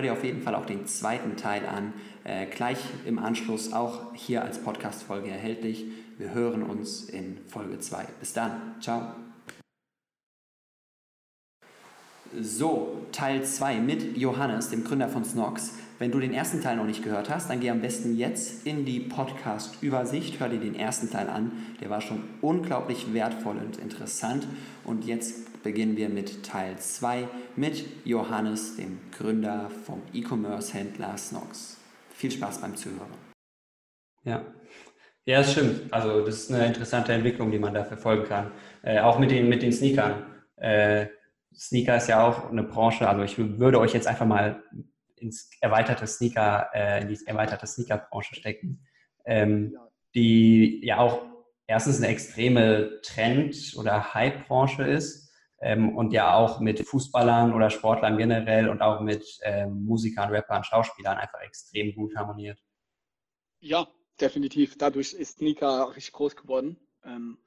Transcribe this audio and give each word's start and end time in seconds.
dir 0.00 0.12
auf 0.12 0.22
jeden 0.22 0.42
Fall 0.42 0.54
auch 0.54 0.64
den 0.64 0.86
zweiten 0.86 1.36
Teil 1.36 1.66
an. 1.66 1.92
Äh, 2.22 2.46
gleich 2.46 2.78
im 3.04 3.18
Anschluss 3.18 3.72
auch 3.72 4.14
hier 4.14 4.44
als 4.44 4.62
Podcast-Folge 4.62 5.28
erhältlich. 5.28 5.86
Wir 6.18 6.32
hören 6.32 6.62
uns 6.62 7.02
in 7.02 7.38
Folge 7.48 7.80
2. 7.80 8.06
Bis 8.20 8.32
dann. 8.32 8.76
Ciao. 8.80 9.16
So, 12.40 13.06
Teil 13.10 13.44
2 13.44 13.80
mit 13.80 14.16
Johannes, 14.16 14.70
dem 14.70 14.84
Gründer 14.84 15.08
von 15.08 15.24
Snox. 15.24 15.72
Wenn 15.98 16.12
du 16.12 16.20
den 16.20 16.32
ersten 16.32 16.62
Teil 16.62 16.76
noch 16.76 16.84
nicht 16.84 17.02
gehört 17.02 17.28
hast, 17.28 17.50
dann 17.50 17.58
geh 17.58 17.70
am 17.70 17.80
besten 17.80 18.16
jetzt 18.16 18.64
in 18.64 18.84
die 18.84 19.00
Podcast-Übersicht, 19.00 20.38
hör 20.38 20.48
dir 20.48 20.60
den 20.60 20.76
ersten 20.76 21.10
Teil 21.10 21.28
an. 21.28 21.50
Der 21.80 21.90
war 21.90 22.00
schon 22.00 22.22
unglaublich 22.40 23.12
wertvoll 23.12 23.56
und 23.56 23.78
interessant. 23.78 24.46
Und 24.84 25.04
jetzt 25.06 25.62
beginnen 25.64 25.96
wir 25.96 26.08
mit 26.08 26.44
Teil 26.44 26.78
2 26.78 27.26
mit 27.56 27.84
Johannes, 28.04 28.76
dem 28.76 29.00
Gründer 29.10 29.70
vom 29.86 30.02
E-Commerce-Händler 30.12 31.16
Snox. 31.18 31.78
Viel 32.14 32.30
Spaß 32.30 32.60
beim 32.60 32.76
Zuhören. 32.76 33.10
Ja. 34.22 34.44
Ja, 35.24 35.38
das 35.38 35.50
stimmt. 35.50 35.92
Also 35.92 36.24
das 36.24 36.36
ist 36.36 36.52
eine 36.52 36.64
interessante 36.64 37.12
Entwicklung, 37.12 37.50
die 37.50 37.58
man 37.58 37.74
da 37.74 37.82
verfolgen 37.82 38.24
kann. 38.24 38.52
Äh, 38.82 39.00
auch 39.00 39.18
mit 39.18 39.32
den, 39.32 39.48
mit 39.48 39.62
den 39.62 39.72
Sneakern. 39.72 40.22
Äh, 40.56 41.06
Sneaker 41.56 41.96
ist 41.96 42.06
ja 42.06 42.24
auch 42.24 42.52
eine 42.52 42.62
Branche, 42.62 43.08
also 43.08 43.22
ich 43.24 43.36
würde 43.36 43.80
euch 43.80 43.92
jetzt 43.92 44.06
einfach 44.06 44.26
mal 44.26 44.62
ins 45.20 45.50
erweiterte 45.60 46.06
Sneaker, 46.06 46.70
äh, 46.72 47.02
in 47.02 47.08
die 47.08 47.18
erweiterte 47.26 47.66
Sneaker-Branche 47.66 48.34
stecken, 48.34 48.86
ähm, 49.24 49.76
die 50.14 50.84
ja 50.84 50.98
auch 50.98 51.22
erstens 51.66 51.98
eine 51.98 52.08
extreme 52.08 53.00
Trend- 53.02 53.74
oder 53.76 54.14
Hype-Branche 54.14 54.84
ist 54.84 55.30
ähm, 55.60 55.96
und 55.96 56.12
ja 56.12 56.34
auch 56.34 56.60
mit 56.60 56.80
Fußballern 56.80 57.52
oder 57.52 57.70
Sportlern 57.70 58.16
generell 58.16 58.68
und 58.68 58.80
auch 58.80 59.00
mit 59.00 59.24
ähm, 59.42 59.84
Musikern, 59.84 60.30
Rappern, 60.30 60.64
Schauspielern 60.64 61.18
einfach 61.18 61.40
extrem 61.40 61.94
gut 61.94 62.16
harmoniert. 62.16 62.58
Ja, 63.60 63.88
definitiv. 64.20 64.78
Dadurch 64.78 65.12
ist 65.12 65.38
Sneaker 65.38 65.94
richtig 65.94 66.12
groß 66.12 66.36
geworden. 66.36 66.78
Ähm, 67.04 67.38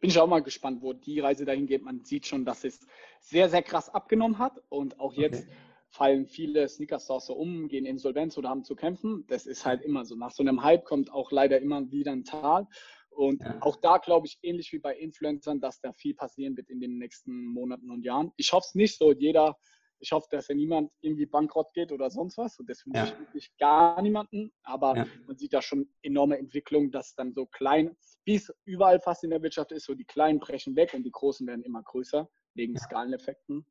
bin 0.00 0.10
ich 0.10 0.18
auch 0.18 0.26
mal 0.26 0.42
gespannt, 0.42 0.82
wo 0.82 0.92
die 0.92 1.20
Reise 1.20 1.44
dahin 1.44 1.66
geht. 1.66 1.82
Man 1.82 2.04
sieht 2.04 2.26
schon, 2.26 2.44
dass 2.44 2.64
es 2.64 2.86
sehr, 3.20 3.48
sehr 3.48 3.62
krass 3.62 3.88
abgenommen 3.88 4.38
hat 4.38 4.60
und 4.68 5.00
auch 5.00 5.14
jetzt 5.14 5.44
okay. 5.44 5.56
Fallen 5.94 6.26
viele 6.26 6.68
Sneaker-Stores 6.68 7.26
so 7.26 7.34
um, 7.34 7.68
gehen 7.68 7.86
insolvenz 7.86 8.36
oder 8.36 8.48
haben 8.48 8.64
zu 8.64 8.74
kämpfen. 8.74 9.24
Das 9.28 9.46
ist 9.46 9.64
halt 9.64 9.82
immer 9.82 10.04
so. 10.04 10.16
Nach 10.16 10.32
so 10.32 10.42
einem 10.42 10.62
Hype 10.62 10.84
kommt 10.84 11.12
auch 11.12 11.30
leider 11.30 11.60
immer 11.60 11.90
wieder 11.90 12.12
ein 12.12 12.24
Tal. 12.24 12.66
Und 13.10 13.42
ja. 13.42 13.56
auch 13.60 13.76
da 13.76 13.98
glaube 13.98 14.26
ich, 14.26 14.38
ähnlich 14.42 14.72
wie 14.72 14.80
bei 14.80 14.96
Influencern, 14.96 15.60
dass 15.60 15.80
da 15.80 15.92
viel 15.92 16.14
passieren 16.14 16.56
wird 16.56 16.68
in 16.68 16.80
den 16.80 16.98
nächsten 16.98 17.46
Monaten 17.46 17.90
und 17.90 18.04
Jahren. 18.04 18.32
Ich 18.36 18.52
hoffe 18.52 18.66
es 18.68 18.74
nicht 18.74 18.98
so. 18.98 19.12
Jeder, 19.12 19.56
ich 20.00 20.10
hoffe, 20.10 20.26
dass 20.32 20.48
ja 20.48 20.56
niemand 20.56 20.90
irgendwie 21.00 21.26
bankrott 21.26 21.72
geht 21.74 21.92
oder 21.92 22.10
sonst 22.10 22.38
was. 22.38 22.58
Und 22.58 22.68
das 22.68 22.84
wünsche 22.84 22.98
ja. 22.98 23.04
ich 23.04 23.18
wirklich 23.20 23.56
gar 23.58 24.02
niemanden. 24.02 24.52
Aber 24.64 24.96
ja. 24.96 25.06
man 25.28 25.36
sieht 25.36 25.52
da 25.52 25.62
schon 25.62 25.88
enorme 26.02 26.38
Entwicklung, 26.38 26.90
dass 26.90 27.14
dann 27.14 27.32
so 27.32 27.46
klein, 27.46 27.96
wie 28.24 28.34
es 28.34 28.52
überall 28.64 28.98
fast 28.98 29.22
in 29.22 29.30
der 29.30 29.42
Wirtschaft 29.42 29.70
ist, 29.70 29.84
so 29.84 29.94
die 29.94 30.04
Kleinen 30.04 30.40
brechen 30.40 30.74
weg 30.74 30.92
und 30.92 31.04
die 31.04 31.12
Großen 31.12 31.46
werden 31.46 31.62
immer 31.62 31.84
größer, 31.84 32.28
wegen 32.54 32.76
Skaleneffekten. 32.76 33.64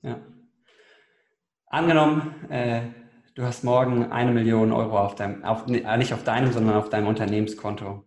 Ja. 0.00 0.24
Angenommen, 1.70 2.50
äh, 2.50 2.88
du 3.34 3.42
hast 3.42 3.62
morgen 3.62 4.10
eine 4.10 4.32
Million 4.32 4.72
Euro 4.72 4.98
auf 4.98 5.14
deinem, 5.14 5.44
auf, 5.44 5.68
äh, 5.68 5.96
nicht 5.98 6.14
auf 6.14 6.24
deinem, 6.24 6.50
sondern 6.50 6.76
auf 6.76 6.88
deinem 6.88 7.08
Unternehmenskonto. 7.08 8.04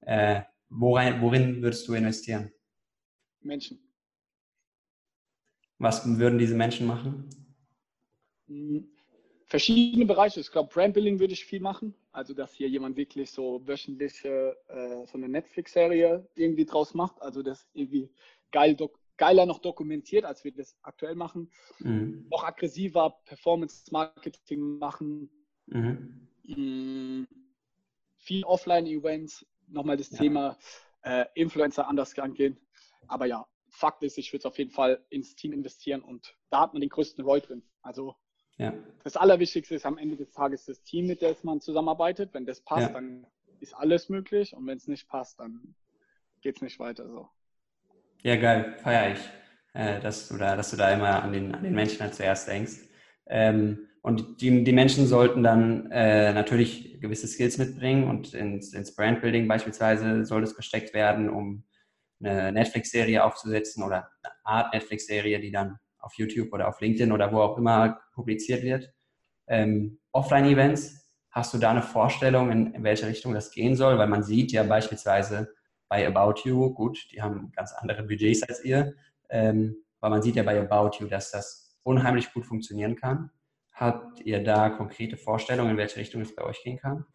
Äh, 0.00 0.42
worin, 0.68 1.20
worin 1.20 1.62
würdest 1.62 1.86
du 1.86 1.94
investieren? 1.94 2.52
Menschen. 3.40 3.78
Was 5.78 6.18
würden 6.18 6.40
diese 6.40 6.56
Menschen 6.56 6.88
machen? 6.88 7.30
Hm, 8.48 8.88
verschiedene 9.46 10.04
Bereiche. 10.04 10.40
Ich 10.40 10.50
glaube, 10.50 10.70
Brandbuilding 10.72 11.20
würde 11.20 11.34
ich 11.34 11.44
viel 11.44 11.60
machen. 11.60 11.94
Also, 12.10 12.34
dass 12.34 12.52
hier 12.52 12.68
jemand 12.68 12.96
wirklich 12.96 13.30
so 13.30 13.64
wöchentliche, 13.64 14.56
äh, 14.66 15.06
so 15.06 15.18
eine 15.18 15.28
Netflix-Serie 15.28 16.28
irgendwie 16.34 16.64
draus 16.64 16.94
macht. 16.94 17.22
Also, 17.22 17.42
das 17.42 17.68
irgendwie 17.74 18.10
geil 18.50 18.74
geiler 19.18 19.44
noch 19.44 19.58
dokumentiert, 19.58 20.24
als 20.24 20.44
wir 20.44 20.52
das 20.52 20.78
aktuell 20.82 21.14
machen. 21.14 21.50
Mhm. 21.80 22.26
Noch 22.30 22.44
aggressiver 22.44 23.18
Performance-Marketing 23.26 24.78
machen. 24.78 25.30
Mhm. 25.66 26.28
Mhm. 26.44 27.28
Viel 28.16 28.44
Offline-Events, 28.44 29.46
nochmal 29.66 29.96
das 29.96 30.10
ja. 30.10 30.18
Thema 30.18 30.56
äh, 31.02 31.26
Influencer 31.34 31.86
anders 31.86 32.18
angehen. 32.18 32.58
Aber 33.06 33.26
ja, 33.26 33.46
Fakt 33.70 34.02
ist, 34.02 34.18
ich 34.18 34.32
würde 34.32 34.48
auf 34.48 34.58
jeden 34.58 34.70
Fall 34.70 35.04
ins 35.10 35.34
Team 35.36 35.52
investieren 35.52 36.02
und 36.02 36.36
da 36.50 36.60
hat 36.60 36.72
man 36.72 36.80
den 36.80 36.90
größten 36.90 37.24
Roll 37.24 37.40
drin. 37.40 37.62
Also 37.82 38.16
ja. 38.56 38.72
das 39.04 39.16
Allerwichtigste 39.16 39.74
ist 39.74 39.86
am 39.86 39.98
Ende 39.98 40.16
des 40.16 40.32
Tages 40.32 40.64
das 40.64 40.82
Team, 40.82 41.06
mit 41.06 41.22
dem 41.22 41.34
man 41.42 41.60
zusammenarbeitet. 41.60 42.34
Wenn 42.34 42.46
das 42.46 42.60
passt, 42.60 42.88
ja. 42.88 42.92
dann 42.94 43.26
ist 43.60 43.74
alles 43.74 44.08
möglich 44.08 44.54
und 44.54 44.66
wenn 44.66 44.78
es 44.78 44.88
nicht 44.88 45.08
passt, 45.08 45.38
dann 45.38 45.74
geht 46.40 46.56
es 46.56 46.62
nicht 46.62 46.78
weiter 46.78 47.08
so. 47.08 47.28
Ja, 48.22 48.36
geil, 48.36 48.74
feiere 48.82 49.12
ich, 49.12 49.20
äh, 49.74 50.00
dass, 50.00 50.28
du 50.28 50.36
da, 50.36 50.56
dass 50.56 50.70
du 50.70 50.76
da 50.76 50.90
immer 50.90 51.22
an 51.22 51.32
den, 51.32 51.54
an 51.54 51.62
den 51.62 51.74
Menschen 51.74 52.00
halt 52.00 52.14
zuerst 52.14 52.48
denkst. 52.48 52.78
Ähm, 53.28 53.88
und 54.02 54.40
die, 54.40 54.64
die 54.64 54.72
Menschen 54.72 55.06
sollten 55.06 55.42
dann 55.42 55.90
äh, 55.92 56.32
natürlich 56.32 57.00
gewisse 57.00 57.28
Skills 57.28 57.58
mitbringen 57.58 58.08
und 58.08 58.34
ins, 58.34 58.72
ins 58.72 58.94
Brandbuilding 58.94 59.46
beispielsweise 59.46 60.24
soll 60.24 60.42
es 60.42 60.56
gesteckt 60.56 60.94
werden, 60.94 61.28
um 61.28 61.64
eine 62.20 62.50
Netflix-Serie 62.52 63.22
aufzusetzen 63.24 63.84
oder 63.84 64.10
eine 64.22 64.32
Art 64.44 64.74
Netflix-Serie, 64.74 65.40
die 65.40 65.52
dann 65.52 65.78
auf 65.98 66.14
YouTube 66.14 66.52
oder 66.52 66.68
auf 66.68 66.80
LinkedIn 66.80 67.12
oder 67.12 67.32
wo 67.32 67.40
auch 67.40 67.58
immer 67.58 68.00
publiziert 68.14 68.62
wird. 68.62 68.92
Ähm, 69.46 70.00
Offline-Events, 70.12 71.08
hast 71.30 71.54
du 71.54 71.58
da 71.58 71.70
eine 71.70 71.82
Vorstellung, 71.82 72.50
in, 72.50 72.74
in, 72.74 72.82
welche 72.82 73.06
Richtung 73.06 73.34
das 73.34 73.52
gehen 73.52 73.76
soll? 73.76 73.98
Weil 73.98 74.08
man 74.08 74.22
sieht 74.24 74.50
ja 74.52 74.64
beispielsweise 74.64 75.54
bei 75.88 76.06
About 76.06 76.42
You, 76.44 76.72
gut, 76.74 77.08
die 77.12 77.22
haben 77.22 77.52
ganz 77.52 77.72
andere 77.72 78.02
Budgets 78.02 78.42
als 78.42 78.64
ihr, 78.64 78.94
ähm, 79.30 79.76
aber 80.00 80.10
man 80.16 80.22
sieht 80.22 80.36
ja 80.36 80.42
bei 80.42 80.60
About 80.60 80.98
You, 80.98 81.08
dass 81.08 81.30
das 81.30 81.78
unheimlich 81.82 82.32
gut 82.32 82.44
funktionieren 82.44 82.96
kann. 82.96 83.30
Habt 83.72 84.20
ihr 84.20 84.42
da 84.42 84.70
konkrete 84.70 85.16
Vorstellungen, 85.16 85.70
in 85.70 85.76
welche 85.76 85.96
Richtung 85.96 86.20
es 86.20 86.34
bei 86.34 86.44
euch 86.44 86.62
gehen 86.62 86.78
kann? 86.78 87.06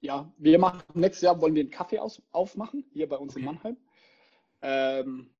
Ja, 0.00 0.32
wir 0.36 0.58
machen 0.58 0.82
nächstes 0.94 1.22
Jahr 1.22 1.40
wollen 1.40 1.54
wir 1.54 1.62
einen 1.62 1.70
Kaffee 1.70 1.98
aus, 1.98 2.22
aufmachen, 2.32 2.84
hier 2.92 3.08
bei 3.08 3.16
uns 3.16 3.34
okay. 3.34 3.40
in 3.40 3.46
Mannheim. 3.46 3.76
Ähm, 4.60 5.30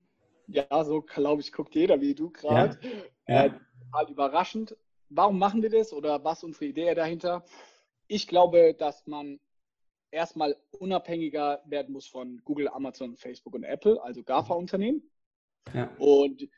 ja, 0.47 0.85
so 0.85 1.03
glaube 1.03 1.41
ich, 1.43 1.53
guckt 1.53 1.75
jeder 1.75 2.01
wie 2.01 2.15
du 2.15 2.31
gerade. 2.31 2.79
Ja. 3.27 3.45
Äh, 3.45 3.51
total 3.51 4.11
überraschend. 4.11 4.77
Warum 5.09 5.39
machen 5.39 5.63
wir 5.63 5.71
das 5.71 5.93
oder 5.93 6.25
was 6.25 6.39
ist 6.39 6.45
unsere 6.45 6.67
Idee 6.67 6.95
dahinter? 6.95 7.45
Ich 8.07 8.27
glaube, 8.27 8.75
dass 8.75 9.07
man 9.07 9.41
erstmal 10.13 10.57
unabhängiger 10.79 11.63
werden 11.67 11.93
muss 11.93 12.07
von 12.07 12.41
Google, 12.45 12.69
Amazon, 12.69 13.17
Facebook 13.17 13.55
und 13.55 13.65
Apple, 13.65 14.01
also 14.03 14.23
GAFA-Unternehmen. 14.23 15.03
Ja. 15.75 15.91
Und 15.99 16.49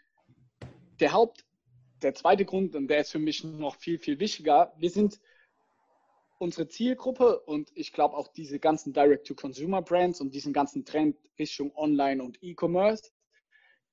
der 1.00 1.12
Haupt, 1.12 1.47
der 2.03 2.14
zweite 2.14 2.44
Grund, 2.44 2.75
und 2.75 2.88
der 2.88 3.00
ist 3.00 3.12
für 3.12 3.19
mich 3.19 3.44
noch 3.44 3.76
viel, 3.76 3.98
viel 3.98 4.19
wichtiger, 4.19 4.75
wir 4.76 4.91
sind 4.91 5.20
unsere 6.38 6.69
Zielgruppe 6.69 7.41
und 7.41 7.70
ich 7.75 7.93
glaube 7.93 8.16
auch 8.16 8.28
diese 8.28 8.59
ganzen 8.59 8.93
Direct-to-Consumer-Brands 8.93 10.20
und 10.20 10.34
diesen 10.34 10.53
ganzen 10.53 10.84
Trend 10.84 11.16
Richtung 11.38 11.75
Online 11.76 12.22
und 12.22 12.43
E-Commerce 12.43 13.12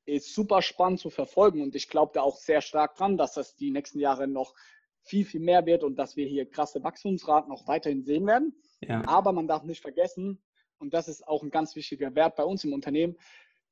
ist 0.05 0.33
super 0.33 0.61
spannend 0.61 0.99
zu 0.99 1.09
verfolgen 1.11 1.61
und 1.61 1.75
ich 1.75 1.87
glaube 1.87 2.11
da 2.15 2.21
auch 2.21 2.37
sehr 2.37 2.61
stark 2.61 2.95
dran, 2.95 3.17
dass 3.17 3.33
das 3.33 3.55
die 3.55 3.71
nächsten 3.71 3.99
Jahre 3.99 4.27
noch 4.27 4.55
viel, 5.03 5.23
viel 5.25 5.39
mehr 5.39 5.65
wird 5.65 5.83
und 5.83 5.95
dass 5.95 6.15
wir 6.15 6.25
hier 6.25 6.49
krasse 6.49 6.83
Wachstumsraten 6.83 7.51
auch 7.51 7.67
weiterhin 7.67 8.03
sehen 8.03 8.25
werden. 8.25 8.55
Ja. 8.81 9.07
Aber 9.07 9.31
man 9.31 9.47
darf 9.47 9.63
nicht 9.63 9.81
vergessen, 9.81 10.41
und 10.79 10.93
das 10.93 11.07
ist 11.07 11.27
auch 11.27 11.43
ein 11.43 11.51
ganz 11.51 11.75
wichtiger 11.75 12.15
Wert 12.15 12.35
bei 12.35 12.43
uns 12.43 12.63
im 12.63 12.73
Unternehmen, 12.73 13.15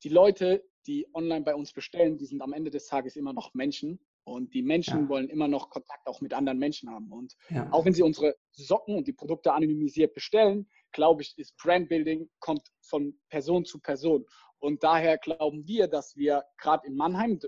die 0.04 0.10
Leute, 0.10 0.64
die 0.86 1.08
online 1.14 1.44
bei 1.44 1.56
uns 1.56 1.74
bestellen, 1.74 2.18
die 2.18 2.26
sind 2.26 2.42
am 2.42 2.54
Ende 2.54 2.70
des 2.70 2.88
Tages 2.88 3.16
immer 3.16 3.34
noch 3.34 3.54
Menschen 3.54 4.00
und 4.24 4.54
die 4.54 4.62
Menschen 4.62 5.04
ja. 5.04 5.10
wollen 5.10 5.30
immer 5.30 5.48
noch 5.48 5.70
Kontakt 5.70 6.08
auch 6.08 6.22
mit 6.22 6.34
anderen 6.34 6.60
Menschen 6.60 6.90
haben. 6.90 7.12
Und 7.12 7.36
ja. 7.50 7.68
auch 7.72 7.86
wenn 7.86 7.94
sie 7.94 8.04
unsere 8.04 8.36
Socken 8.52 8.96
und 8.96 9.08
die 9.08 9.14
Produkte 9.14 9.54
anonymisiert 9.54 10.14
bestellen, 10.14 10.70
glaube 10.92 11.24
ich, 11.24 11.38
ist 11.38 11.58
Brandbuilding 11.58 12.30
kommt 12.40 12.72
von 12.82 13.20
Person 13.30 13.66
zu 13.66 13.80
Person. 13.80 14.26
Und 14.60 14.84
daher 14.84 15.18
glauben 15.18 15.68
wir, 15.68 15.88
dass 15.88 16.16
wir 16.16 16.46
gerade 16.58 16.88
in 16.88 16.96
Mannheim, 16.96 17.40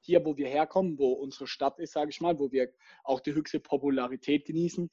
hier 0.00 0.24
wo 0.24 0.36
wir 0.36 0.48
herkommen, 0.48 0.98
wo 0.98 1.12
unsere 1.12 1.46
Stadt 1.46 1.78
ist, 1.78 1.92
sage 1.92 2.10
ich 2.10 2.20
mal, 2.20 2.38
wo 2.38 2.52
wir 2.52 2.72
auch 3.02 3.20
die 3.20 3.34
höchste 3.34 3.60
Popularität 3.60 4.44
genießen, 4.44 4.90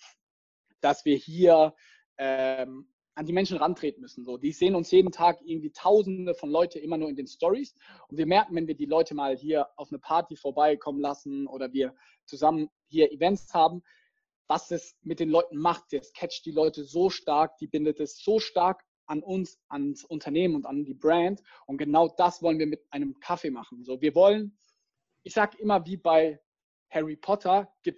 dass 0.81 1.05
wir 1.05 1.15
hier 1.15 1.75
ähm, 2.23 2.87
an 3.15 3.25
die 3.25 3.33
Menschen 3.33 3.57
rantreten 3.57 4.01
müssen. 4.01 4.23
So, 4.23 4.37
die 4.37 4.53
sehen 4.53 4.75
uns 4.75 4.89
jeden 4.91 5.11
Tag 5.11 5.39
irgendwie 5.43 5.71
Tausende 5.71 6.33
von 6.33 6.49
Leuten 6.49 6.79
immer 6.79 6.97
nur 6.97 7.09
in 7.09 7.17
den 7.17 7.27
Stories 7.27 7.75
und 8.07 8.17
wir 8.17 8.25
merken, 8.25 8.55
wenn 8.55 8.67
wir 8.67 8.75
die 8.75 8.85
Leute 8.85 9.13
mal 9.13 9.35
hier 9.35 9.67
auf 9.75 9.91
eine 9.91 9.99
Party 9.99 10.35
vorbeikommen 10.35 11.01
lassen 11.01 11.47
oder 11.47 11.73
wir 11.73 11.93
zusammen 12.25 12.69
hier 12.87 13.11
Events 13.11 13.53
haben, 13.53 13.83
was 14.47 14.71
es 14.71 14.95
mit 15.01 15.19
den 15.19 15.29
Leuten 15.29 15.57
macht. 15.57 15.91
Das 15.91 16.13
catcht 16.13 16.45
die 16.45 16.51
Leute 16.51 16.85
so 16.85 17.09
stark, 17.09 17.57
die 17.57 17.67
bindet 17.67 17.99
es 17.99 18.17
so 18.23 18.39
stark 18.39 18.83
an 19.05 19.21
uns, 19.21 19.59
ans 19.67 20.05
Unternehmen 20.05 20.55
und 20.55 20.65
an 20.65 20.85
die 20.85 20.93
Brand 20.93 21.43
und 21.67 21.77
genau 21.77 22.07
das 22.07 22.41
wollen 22.41 22.57
wir 22.57 22.67
mit 22.67 22.81
einem 22.89 23.19
Kaffee 23.19 23.51
machen. 23.51 23.83
So, 23.83 24.01
wir 24.01 24.15
wollen, 24.15 24.57
ich 25.23 25.33
sage 25.33 25.57
immer 25.57 25.85
wie 25.85 25.97
bei 25.97 26.39
Harry 26.93 27.15
Potter 27.15 27.73
gab 27.83 27.95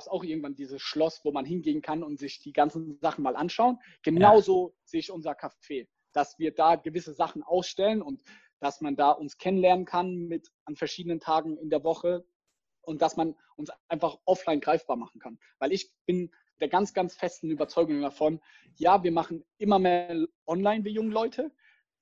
es 0.00 0.08
auch 0.08 0.24
irgendwann 0.24 0.54
dieses 0.54 0.82
Schloss, 0.82 1.20
wo 1.24 1.32
man 1.32 1.44
hingehen 1.44 1.82
kann 1.82 2.02
und 2.02 2.18
sich 2.18 2.40
die 2.40 2.52
ganzen 2.52 2.98
Sachen 3.00 3.22
mal 3.22 3.36
anschauen. 3.36 3.78
Genauso 4.02 4.68
ja. 4.68 4.74
sehe 4.84 5.00
ich 5.00 5.10
unser 5.12 5.32
Café, 5.32 5.86
dass 6.12 6.38
wir 6.38 6.52
da 6.52 6.76
gewisse 6.76 7.14
Sachen 7.14 7.42
ausstellen 7.42 8.02
und 8.02 8.22
dass 8.60 8.80
man 8.80 8.96
da 8.96 9.10
uns 9.10 9.38
kennenlernen 9.38 9.84
kann 9.84 10.26
mit 10.28 10.50
an 10.64 10.76
verschiedenen 10.76 11.20
Tagen 11.20 11.56
in 11.56 11.70
der 11.70 11.84
Woche 11.84 12.24
und 12.80 13.02
dass 13.02 13.16
man 13.16 13.36
uns 13.56 13.70
einfach 13.88 14.18
offline 14.24 14.60
greifbar 14.60 14.96
machen 14.96 15.20
kann. 15.20 15.38
Weil 15.58 15.72
ich 15.72 15.92
bin 16.06 16.32
der 16.60 16.68
ganz, 16.68 16.94
ganz 16.94 17.14
festen 17.14 17.50
Überzeugung 17.50 18.00
davon, 18.02 18.40
ja, 18.76 19.02
wir 19.02 19.12
machen 19.12 19.44
immer 19.58 19.78
mehr 19.78 20.26
online 20.46 20.84
wie 20.84 20.90
junge 20.90 21.12
Leute, 21.12 21.52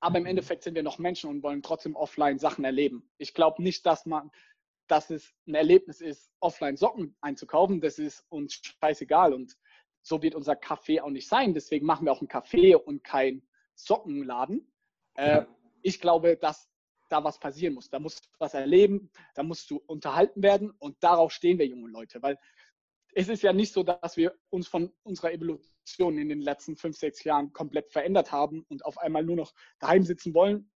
aber 0.00 0.18
im 0.18 0.26
Endeffekt 0.26 0.64
sind 0.64 0.74
wir 0.74 0.82
noch 0.82 0.98
Menschen 0.98 1.28
und 1.28 1.42
wollen 1.42 1.62
trotzdem 1.62 1.94
offline 1.94 2.38
Sachen 2.38 2.64
erleben. 2.64 3.10
Ich 3.18 3.34
glaube 3.34 3.62
nicht, 3.62 3.84
dass 3.84 4.06
man, 4.06 4.30
dass 4.90 5.10
es 5.10 5.32
ein 5.46 5.54
Erlebnis 5.54 6.00
ist, 6.00 6.32
offline 6.40 6.76
Socken 6.76 7.16
einzukaufen. 7.20 7.80
Das 7.80 7.98
ist 7.98 8.24
uns 8.28 8.54
scheißegal 8.54 9.32
und 9.32 9.56
so 10.02 10.22
wird 10.22 10.34
unser 10.34 10.54
Café 10.54 11.02
auch 11.02 11.10
nicht 11.10 11.28
sein. 11.28 11.54
Deswegen 11.54 11.86
machen 11.86 12.06
wir 12.06 12.12
auch 12.12 12.22
ein 12.22 12.28
Café 12.28 12.74
und 12.74 13.04
kein 13.04 13.46
Sockenladen. 13.74 14.72
Äh, 15.14 15.44
ich 15.82 16.00
glaube, 16.00 16.36
dass 16.36 16.68
da 17.08 17.22
was 17.22 17.38
passieren 17.38 17.74
muss. 17.74 17.90
Da 17.90 17.98
musst 17.98 18.24
du 18.24 18.28
was 18.38 18.54
erleben, 18.54 19.10
da 19.34 19.42
musst 19.42 19.70
du 19.70 19.80
unterhalten 19.86 20.42
werden 20.42 20.70
und 20.78 20.96
darauf 21.00 21.32
stehen 21.32 21.58
wir 21.58 21.66
junge 21.66 21.90
Leute, 21.90 22.22
weil 22.22 22.38
es 23.12 23.28
ist 23.28 23.42
ja 23.42 23.52
nicht 23.52 23.72
so, 23.72 23.82
dass 23.82 24.16
wir 24.16 24.36
uns 24.50 24.68
von 24.68 24.92
unserer 25.02 25.32
Evolution 25.32 26.16
in 26.18 26.28
den 26.28 26.40
letzten 26.40 26.76
fünf, 26.76 26.96
sechs 26.96 27.24
Jahren 27.24 27.52
komplett 27.52 27.90
verändert 27.90 28.30
haben 28.30 28.64
und 28.68 28.84
auf 28.84 28.98
einmal 28.98 29.24
nur 29.24 29.36
noch 29.36 29.52
daheim 29.80 30.04
sitzen 30.04 30.32
wollen 30.34 30.70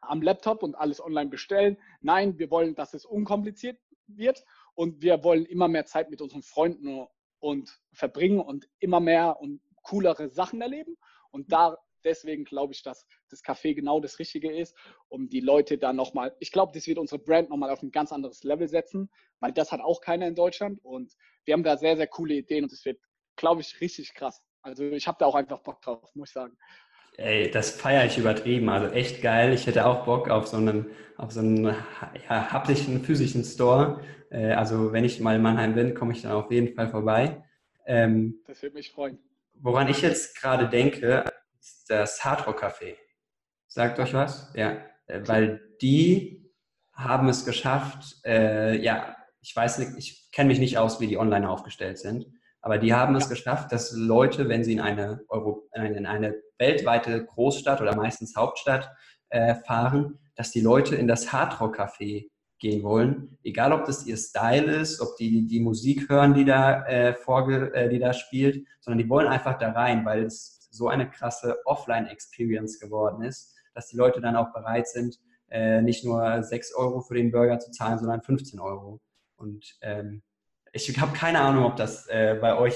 am 0.00 0.22
Laptop 0.22 0.62
und 0.62 0.74
alles 0.74 1.00
online 1.00 1.30
bestellen. 1.30 1.76
Nein, 2.00 2.38
wir 2.38 2.50
wollen, 2.50 2.74
dass 2.74 2.94
es 2.94 3.04
unkompliziert 3.04 3.78
wird 4.06 4.44
und 4.74 5.02
wir 5.02 5.22
wollen 5.24 5.44
immer 5.46 5.68
mehr 5.68 5.86
Zeit 5.86 6.10
mit 6.10 6.20
unseren 6.20 6.42
Freunden 6.42 7.06
und 7.38 7.80
verbringen 7.92 8.40
und 8.40 8.68
immer 8.78 9.00
mehr 9.00 9.40
und 9.40 9.60
coolere 9.82 10.30
Sachen 10.30 10.60
erleben. 10.60 10.96
Und 11.30 11.52
da 11.52 11.78
deswegen 12.04 12.44
glaube 12.44 12.72
ich, 12.72 12.82
dass 12.82 13.06
das 13.28 13.44
Café 13.44 13.74
genau 13.74 14.00
das 14.00 14.18
Richtige 14.18 14.52
ist, 14.52 14.76
um 15.08 15.28
die 15.28 15.40
Leute 15.40 15.78
da 15.78 15.92
nochmal, 15.92 16.34
ich 16.40 16.52
glaube, 16.52 16.72
das 16.74 16.86
wird 16.86 16.98
unsere 16.98 17.20
Brand 17.20 17.50
nochmal 17.50 17.70
auf 17.70 17.82
ein 17.82 17.90
ganz 17.90 18.12
anderes 18.12 18.42
Level 18.44 18.68
setzen, 18.68 19.10
weil 19.40 19.52
das 19.52 19.72
hat 19.72 19.80
auch 19.80 20.00
keiner 20.00 20.26
in 20.26 20.34
Deutschland 20.34 20.82
und 20.82 21.14
wir 21.44 21.54
haben 21.54 21.62
da 21.62 21.76
sehr, 21.76 21.96
sehr 21.96 22.06
coole 22.06 22.34
Ideen 22.34 22.64
und 22.64 22.72
es 22.72 22.84
wird, 22.84 23.00
glaube 23.36 23.60
ich, 23.60 23.80
richtig 23.80 24.14
krass. 24.14 24.42
Also 24.62 24.84
ich 24.84 25.06
habe 25.06 25.16
da 25.18 25.26
auch 25.26 25.34
einfach 25.34 25.62
Bock 25.62 25.80
drauf, 25.80 26.14
muss 26.14 26.30
ich 26.30 26.34
sagen. 26.34 26.56
Ey, 27.20 27.50
das 27.50 27.70
feiere 27.70 28.06
ich 28.06 28.16
übertrieben. 28.16 28.70
Also 28.70 28.94
echt 28.94 29.20
geil. 29.20 29.52
Ich 29.52 29.66
hätte 29.66 29.84
auch 29.84 30.06
Bock 30.06 30.30
auf 30.30 30.46
so 30.46 30.56
einen, 30.56 30.86
auf 31.18 31.32
so 31.32 31.40
einen 31.40 31.64
ja, 31.66 32.50
haptischen, 32.50 33.04
physischen 33.04 33.44
Store. 33.44 34.00
Äh, 34.30 34.52
also 34.52 34.92
wenn 34.92 35.04
ich 35.04 35.20
mal 35.20 35.36
in 35.36 35.42
Mannheim 35.42 35.74
bin, 35.74 35.94
komme 35.94 36.14
ich 36.14 36.22
dann 36.22 36.32
auf 36.32 36.50
jeden 36.50 36.74
Fall 36.74 36.88
vorbei. 36.88 37.44
Ähm, 37.84 38.40
das 38.46 38.62
würde 38.62 38.74
mich 38.74 38.90
freuen. 38.90 39.18
Woran 39.52 39.88
ich 39.88 40.00
jetzt 40.00 40.40
gerade 40.40 40.66
denke, 40.66 41.24
ist 41.60 41.90
das 41.90 42.24
Hardrock 42.24 42.64
Café. 42.64 42.96
Sagt 43.66 43.98
euch 43.98 44.14
was? 44.14 44.50
Ja, 44.56 44.78
äh, 45.06 45.20
weil 45.26 45.60
die 45.82 46.50
haben 46.94 47.28
es 47.28 47.44
geschafft, 47.44 48.16
äh, 48.24 48.78
ja, 48.78 49.14
ich 49.42 49.54
weiß 49.54 49.78
nicht, 49.78 49.90
ich 49.98 50.30
kenne 50.32 50.48
mich 50.48 50.58
nicht 50.58 50.78
aus, 50.78 51.00
wie 51.00 51.06
die 51.06 51.18
online 51.18 51.50
aufgestellt 51.50 51.98
sind, 51.98 52.26
aber 52.62 52.78
die 52.78 52.92
haben 52.92 53.14
es 53.16 53.28
geschafft, 53.28 53.72
dass 53.72 53.92
Leute, 53.92 54.48
wenn 54.48 54.64
sie 54.64 54.72
in 54.72 54.80
eine, 54.80 55.20
Euro, 55.28 55.68
in 55.72 56.06
eine 56.06 56.36
weltweite 56.58 57.24
Großstadt 57.24 57.80
oder 57.80 57.96
meistens 57.96 58.36
Hauptstadt 58.36 58.90
äh, 59.30 59.54
fahren, 59.54 60.18
dass 60.36 60.50
die 60.50 60.60
Leute 60.60 60.96
in 60.96 61.08
das 61.08 61.32
Hardrock 61.32 61.78
Café 61.78 62.28
gehen 62.58 62.82
wollen, 62.82 63.38
egal 63.42 63.72
ob 63.72 63.86
das 63.86 64.06
ihr 64.06 64.18
Style 64.18 64.70
ist, 64.70 65.00
ob 65.00 65.16
die 65.16 65.46
die 65.46 65.60
Musik 65.60 66.10
hören, 66.10 66.34
die 66.34 66.44
da 66.44 66.84
äh, 66.84 67.14
vorge, 67.14 67.72
äh, 67.74 67.88
die 67.88 67.98
da 67.98 68.12
spielt, 68.12 68.66
sondern 68.80 68.98
die 68.98 69.08
wollen 69.08 69.26
einfach 69.26 69.58
da 69.58 69.72
rein, 69.72 70.04
weil 70.04 70.24
es 70.24 70.68
so 70.70 70.88
eine 70.88 71.08
krasse 71.10 71.58
Offline-Experience 71.64 72.78
geworden 72.78 73.22
ist, 73.22 73.56
dass 73.74 73.88
die 73.88 73.96
Leute 73.96 74.20
dann 74.20 74.36
auch 74.36 74.52
bereit 74.52 74.88
sind, 74.88 75.18
äh, 75.50 75.80
nicht 75.80 76.04
nur 76.04 76.42
6 76.42 76.74
Euro 76.74 77.00
für 77.00 77.14
den 77.14 77.32
Burger 77.32 77.58
zu 77.58 77.70
zahlen, 77.70 77.98
sondern 77.98 78.22
15 78.22 78.60
Euro. 78.60 79.00
Und 79.36 79.78
ähm, 79.80 80.22
ich 80.72 81.00
habe 81.00 81.12
keine 81.16 81.40
Ahnung, 81.40 81.64
ob 81.64 81.76
das 81.76 82.06
äh, 82.08 82.38
bei 82.40 82.56
euch 82.56 82.74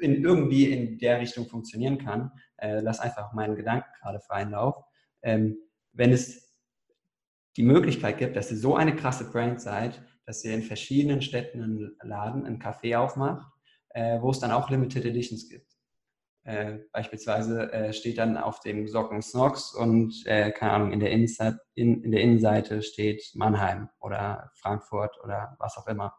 in, 0.00 0.22
irgendwie 0.22 0.72
in 0.72 0.98
der 0.98 1.20
Richtung 1.20 1.46
funktionieren 1.46 1.98
kann. 1.98 2.32
Äh, 2.56 2.80
lass 2.80 3.00
einfach 3.00 3.32
meinen 3.32 3.56
Gedanken 3.56 3.88
gerade 4.00 4.20
freien 4.20 4.50
Lauf. 4.50 4.76
Ähm, 5.22 5.56
wenn 5.92 6.12
es 6.12 6.54
die 7.56 7.62
Möglichkeit 7.62 8.18
gibt, 8.18 8.36
dass 8.36 8.50
ihr 8.50 8.56
so 8.56 8.76
eine 8.76 8.96
krasse 8.96 9.30
Brand 9.30 9.60
seid, 9.60 10.02
dass 10.26 10.44
ihr 10.44 10.54
in 10.54 10.62
verschiedenen 10.62 11.22
Städten 11.22 11.62
einen 11.62 11.96
Laden, 12.02 12.46
ein 12.46 12.60
Café 12.60 12.96
aufmacht, 12.98 13.46
äh, 13.90 14.20
wo 14.20 14.30
es 14.30 14.40
dann 14.40 14.50
auch 14.50 14.70
Limited 14.70 15.04
Editions 15.04 15.48
gibt. 15.48 15.74
Äh, 16.44 16.80
beispielsweise 16.92 17.72
äh, 17.72 17.92
steht 17.92 18.18
dann 18.18 18.36
auf 18.36 18.60
dem 18.60 18.86
Socken 18.86 19.22
Snox 19.22 19.72
und, 19.74 20.26
äh, 20.26 20.50
keine 20.50 20.72
Ahnung, 20.72 20.92
in 20.92 21.00
der, 21.00 21.10
in, 21.10 21.30
in 21.74 22.10
der 22.12 22.20
Innenseite 22.20 22.82
steht 22.82 23.22
Mannheim 23.34 23.88
oder 24.00 24.50
Frankfurt 24.56 25.16
oder 25.22 25.56
was 25.58 25.78
auch 25.78 25.86
immer. 25.86 26.14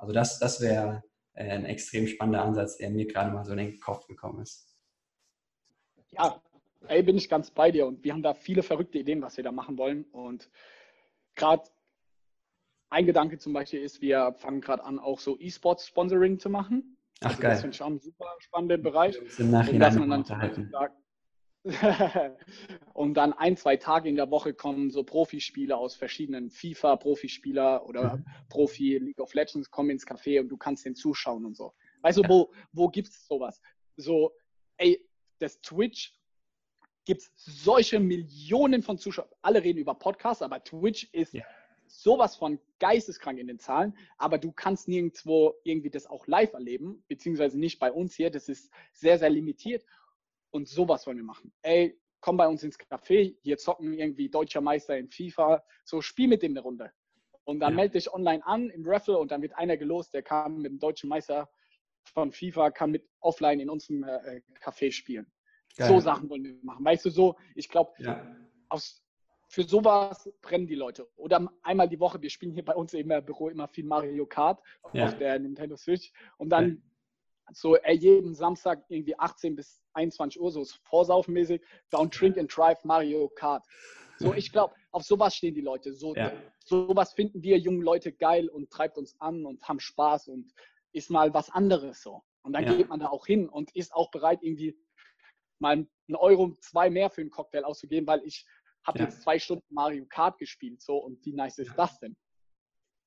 Also 0.00 0.14
das, 0.14 0.38
das 0.38 0.60
wäre 0.60 1.02
äh, 1.34 1.50
ein 1.50 1.66
extrem 1.66 2.06
spannender 2.06 2.42
Ansatz, 2.42 2.78
der 2.78 2.90
mir 2.90 3.06
gerade 3.06 3.30
mal 3.32 3.44
so 3.44 3.52
in 3.52 3.58
den 3.58 3.80
Kopf 3.80 4.06
gekommen 4.06 4.40
ist. 4.40 4.74
Ja, 6.12 6.42
ey, 6.88 7.02
bin 7.02 7.16
ich 7.16 7.28
ganz 7.28 7.50
bei 7.50 7.70
dir 7.70 7.86
und 7.86 8.02
wir 8.02 8.12
haben 8.12 8.22
da 8.22 8.34
viele 8.34 8.62
verrückte 8.62 8.98
Ideen, 8.98 9.22
was 9.22 9.36
wir 9.36 9.44
da 9.44 9.52
machen 9.52 9.76
wollen 9.76 10.04
und 10.04 10.50
gerade 11.36 11.64
ein 12.88 13.06
Gedanke 13.06 13.38
zum 13.38 13.52
Beispiel 13.52 13.82
ist, 13.82 14.00
wir 14.00 14.34
fangen 14.38 14.60
gerade 14.60 14.82
an, 14.82 14.98
auch 14.98 15.20
so 15.20 15.38
E-Sports-Sponsoring 15.38 16.40
zu 16.40 16.50
machen. 16.50 16.96
Ach, 17.20 17.30
also 17.30 17.42
geil. 17.42 17.50
Das 17.52 17.60
finde 17.60 17.74
ich 17.74 17.82
auch 17.82 17.86
einen 17.86 18.00
super 18.00 18.26
spannenden 18.40 18.82
Bereich. 18.82 19.16
Im 19.38 19.50
Nachhinein 19.50 20.00
und, 20.00 20.10
dann 20.10 20.20
unterhalten. 20.20 20.72
und 22.94 23.14
dann 23.14 23.32
ein, 23.34 23.56
zwei 23.56 23.76
Tage 23.76 24.08
in 24.08 24.16
der 24.16 24.30
Woche 24.30 24.54
kommen 24.54 24.90
so 24.90 25.04
Profispieler 25.04 25.76
aus 25.76 25.94
verschiedenen 25.94 26.50
FIFA-Profispieler 26.50 27.86
oder 27.86 28.16
mhm. 28.16 28.24
Profi 28.48 28.98
League 28.98 29.20
of 29.20 29.34
Legends 29.34 29.70
kommen 29.70 29.90
ins 29.90 30.06
Café 30.06 30.40
und 30.40 30.48
du 30.48 30.56
kannst 30.56 30.86
den 30.86 30.94
zuschauen 30.94 31.44
und 31.44 31.56
so. 31.56 31.74
Weißt 32.02 32.18
du, 32.18 32.22
ja. 32.22 32.28
wo, 32.28 32.52
wo 32.72 32.88
gibt 32.88 33.08
es 33.08 33.26
sowas? 33.26 33.60
So, 33.96 34.32
ey, 34.78 35.06
das 35.38 35.60
Twitch 35.60 36.14
gibt 37.04 37.22
es 37.22 37.32
solche 37.36 38.00
Millionen 38.00 38.82
von 38.82 38.96
Zuschauern. 38.96 39.28
Alle 39.42 39.62
reden 39.62 39.78
über 39.78 39.94
Podcasts, 39.94 40.42
aber 40.42 40.64
Twitch 40.64 41.08
ist 41.12 41.34
ja 41.34 41.44
sowas 41.90 42.36
von 42.36 42.58
geisteskrank 42.78 43.38
in 43.38 43.46
den 43.46 43.58
Zahlen, 43.58 43.96
aber 44.16 44.38
du 44.38 44.52
kannst 44.52 44.88
nirgendwo 44.88 45.54
irgendwie 45.64 45.90
das 45.90 46.06
auch 46.06 46.26
live 46.26 46.52
erleben, 46.52 47.02
beziehungsweise 47.08 47.58
nicht 47.58 47.78
bei 47.78 47.92
uns 47.92 48.14
hier. 48.14 48.30
Das 48.30 48.48
ist 48.48 48.70
sehr, 48.92 49.18
sehr 49.18 49.30
limitiert. 49.30 49.84
Und 50.50 50.68
sowas 50.68 51.06
wollen 51.06 51.18
wir 51.18 51.24
machen. 51.24 51.52
Ey, 51.62 51.98
komm 52.20 52.36
bei 52.36 52.48
uns 52.48 52.62
ins 52.62 52.78
Café, 52.78 53.36
hier 53.42 53.56
zocken 53.56 53.92
irgendwie 53.92 54.28
deutscher 54.28 54.60
Meister 54.60 54.96
in 54.96 55.08
FIFA, 55.08 55.62
so 55.84 56.00
spiel 56.00 56.28
mit 56.28 56.42
dem 56.42 56.52
eine 56.52 56.60
Runde. 56.60 56.92
Und 57.44 57.60
dann 57.60 57.72
ja. 57.72 57.76
melde 57.76 57.92
dich 57.94 58.12
online 58.12 58.44
an 58.44 58.70
im 58.70 58.86
Raffle 58.86 59.18
und 59.18 59.30
dann 59.30 59.42
wird 59.42 59.56
einer 59.56 59.76
gelost, 59.76 60.14
der 60.14 60.22
kann 60.22 60.58
mit 60.58 60.70
dem 60.70 60.78
deutschen 60.78 61.08
Meister 61.08 61.48
von 62.04 62.32
FIFA, 62.32 62.70
kann 62.70 62.90
mit 62.90 63.08
offline 63.20 63.60
in 63.60 63.70
unserem 63.70 64.04
äh, 64.04 64.40
Café 64.60 64.92
spielen. 64.92 65.30
Geil. 65.76 65.88
So 65.88 66.00
Sachen 66.00 66.28
wollen 66.28 66.44
wir 66.44 66.56
machen. 66.62 66.84
Weißt 66.84 67.04
du, 67.04 67.10
so, 67.10 67.36
ich 67.54 67.68
glaube, 67.68 67.92
ja. 67.98 68.24
für 69.48 69.62
sowas 69.62 70.30
brennen 70.42 70.66
die 70.66 70.74
Leute. 70.74 71.08
Oder 71.16 71.50
einmal 71.62 71.88
die 71.88 72.00
Woche, 72.00 72.20
wir 72.20 72.30
spielen 72.30 72.52
hier 72.52 72.64
bei 72.64 72.74
uns 72.74 72.92
im 72.92 73.08
Büro 73.24 73.48
immer 73.48 73.68
viel 73.68 73.84
Mario 73.84 74.26
Kart 74.26 74.60
ja. 74.92 75.06
auf 75.06 75.18
der 75.18 75.38
Nintendo 75.38 75.76
Switch. 75.76 76.12
Und 76.38 76.50
dann. 76.50 76.82
So 77.52 77.76
ey, 77.76 77.96
jeden 77.96 78.34
Samstag 78.34 78.84
irgendwie 78.88 79.18
18 79.18 79.56
bis 79.56 79.82
21 79.94 80.40
Uhr, 80.40 80.50
so 80.50 80.64
vorsaufenmäßig, 80.84 81.62
Down 81.90 82.10
Drink 82.10 82.38
and 82.38 82.54
Drive 82.54 82.84
Mario 82.84 83.28
Kart. 83.28 83.64
So, 84.18 84.34
ich 84.34 84.52
glaube, 84.52 84.74
auf 84.90 85.02
sowas 85.02 85.34
stehen 85.34 85.54
die 85.54 85.62
Leute. 85.62 85.94
So, 85.94 86.14
ja. 86.14 86.32
Sowas 86.62 87.14
finden 87.14 87.42
wir 87.42 87.58
jungen 87.58 87.80
Leute 87.80 88.12
geil 88.12 88.50
und 88.50 88.70
treibt 88.70 88.98
uns 88.98 89.18
an 89.18 89.46
und 89.46 89.66
haben 89.66 89.80
Spaß 89.80 90.28
und 90.28 90.52
ist 90.92 91.10
mal 91.10 91.32
was 91.32 91.48
anderes 91.50 92.02
so. 92.02 92.22
Und 92.42 92.52
dann 92.52 92.64
geht 92.76 92.88
man 92.88 93.00
da 93.00 93.08
auch 93.08 93.26
hin 93.26 93.48
und 93.48 93.74
ist 93.74 93.94
auch 93.94 94.10
bereit, 94.10 94.40
irgendwie 94.42 94.76
mal 95.58 95.72
einen 95.72 96.16
Euro, 96.16 96.56
zwei 96.60 96.90
mehr 96.90 97.10
für 97.10 97.20
einen 97.20 97.30
Cocktail 97.30 97.64
auszugeben, 97.64 98.06
weil 98.06 98.22
ich 98.24 98.46
habe 98.86 98.98
ja. 98.98 99.04
jetzt 99.06 99.22
zwei 99.22 99.38
Stunden 99.38 99.64
Mario 99.72 100.04
Kart 100.06 100.38
gespielt, 100.38 100.80
so 100.82 100.96
und 100.96 101.24
wie 101.24 101.32
nice 101.32 101.58
ist 101.58 101.74
das 101.76 101.98
denn? 102.00 102.16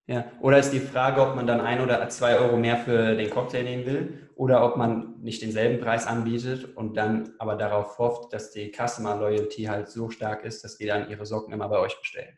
Ja, 0.06 0.30
oder 0.42 0.60
ist 0.60 0.72
die 0.72 0.82
Frage, 0.82 1.22
ob 1.22 1.36
man 1.36 1.48
dann 1.48 1.62
ein 1.62 1.80
oder 1.80 2.10
zwei 2.10 2.38
Euro 2.38 2.58
mehr 2.58 2.78
für 2.78 3.16
den 3.16 3.30
Cocktail 3.30 3.64
nehmen 3.64 3.86
will 3.86 4.30
oder 4.36 4.66
ob 4.66 4.76
man 4.76 5.22
nicht 5.22 5.42
denselben 5.42 5.82
Preis 5.82 6.06
anbietet 6.06 6.76
und 6.76 6.98
dann 6.98 7.34
aber 7.40 7.56
darauf 7.56 7.98
hofft, 8.00 8.34
dass 8.34 8.52
die 8.52 8.70
Customer 8.70 9.16
Loyalty 9.16 9.64
halt 9.64 9.88
so 9.88 10.10
stark 10.10 10.44
ist, 10.44 10.64
dass 10.64 10.78
die 10.78 10.88
dann 10.88 11.10
ihre 11.10 11.26
Socken 11.26 11.54
immer 11.54 11.70
bei 11.70 11.80
euch 11.80 11.98
bestellen. 11.98 12.38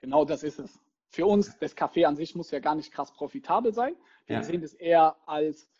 Genau 0.00 0.24
das 0.24 0.42
ist 0.42 0.58
es. 0.58 0.78
Für 1.10 1.26
uns, 1.26 1.58
das 1.58 1.76
Café 1.76 2.06
an 2.06 2.16
sich 2.16 2.34
muss 2.34 2.50
ja 2.50 2.60
gar 2.60 2.74
nicht 2.74 2.92
krass 2.92 3.12
profitabel 3.12 3.74
sein. 3.74 3.94
Wir 4.26 4.36
ja. 4.36 4.42
sehen 4.42 4.62
das 4.62 4.72
eher 4.72 5.16
als 5.26 5.70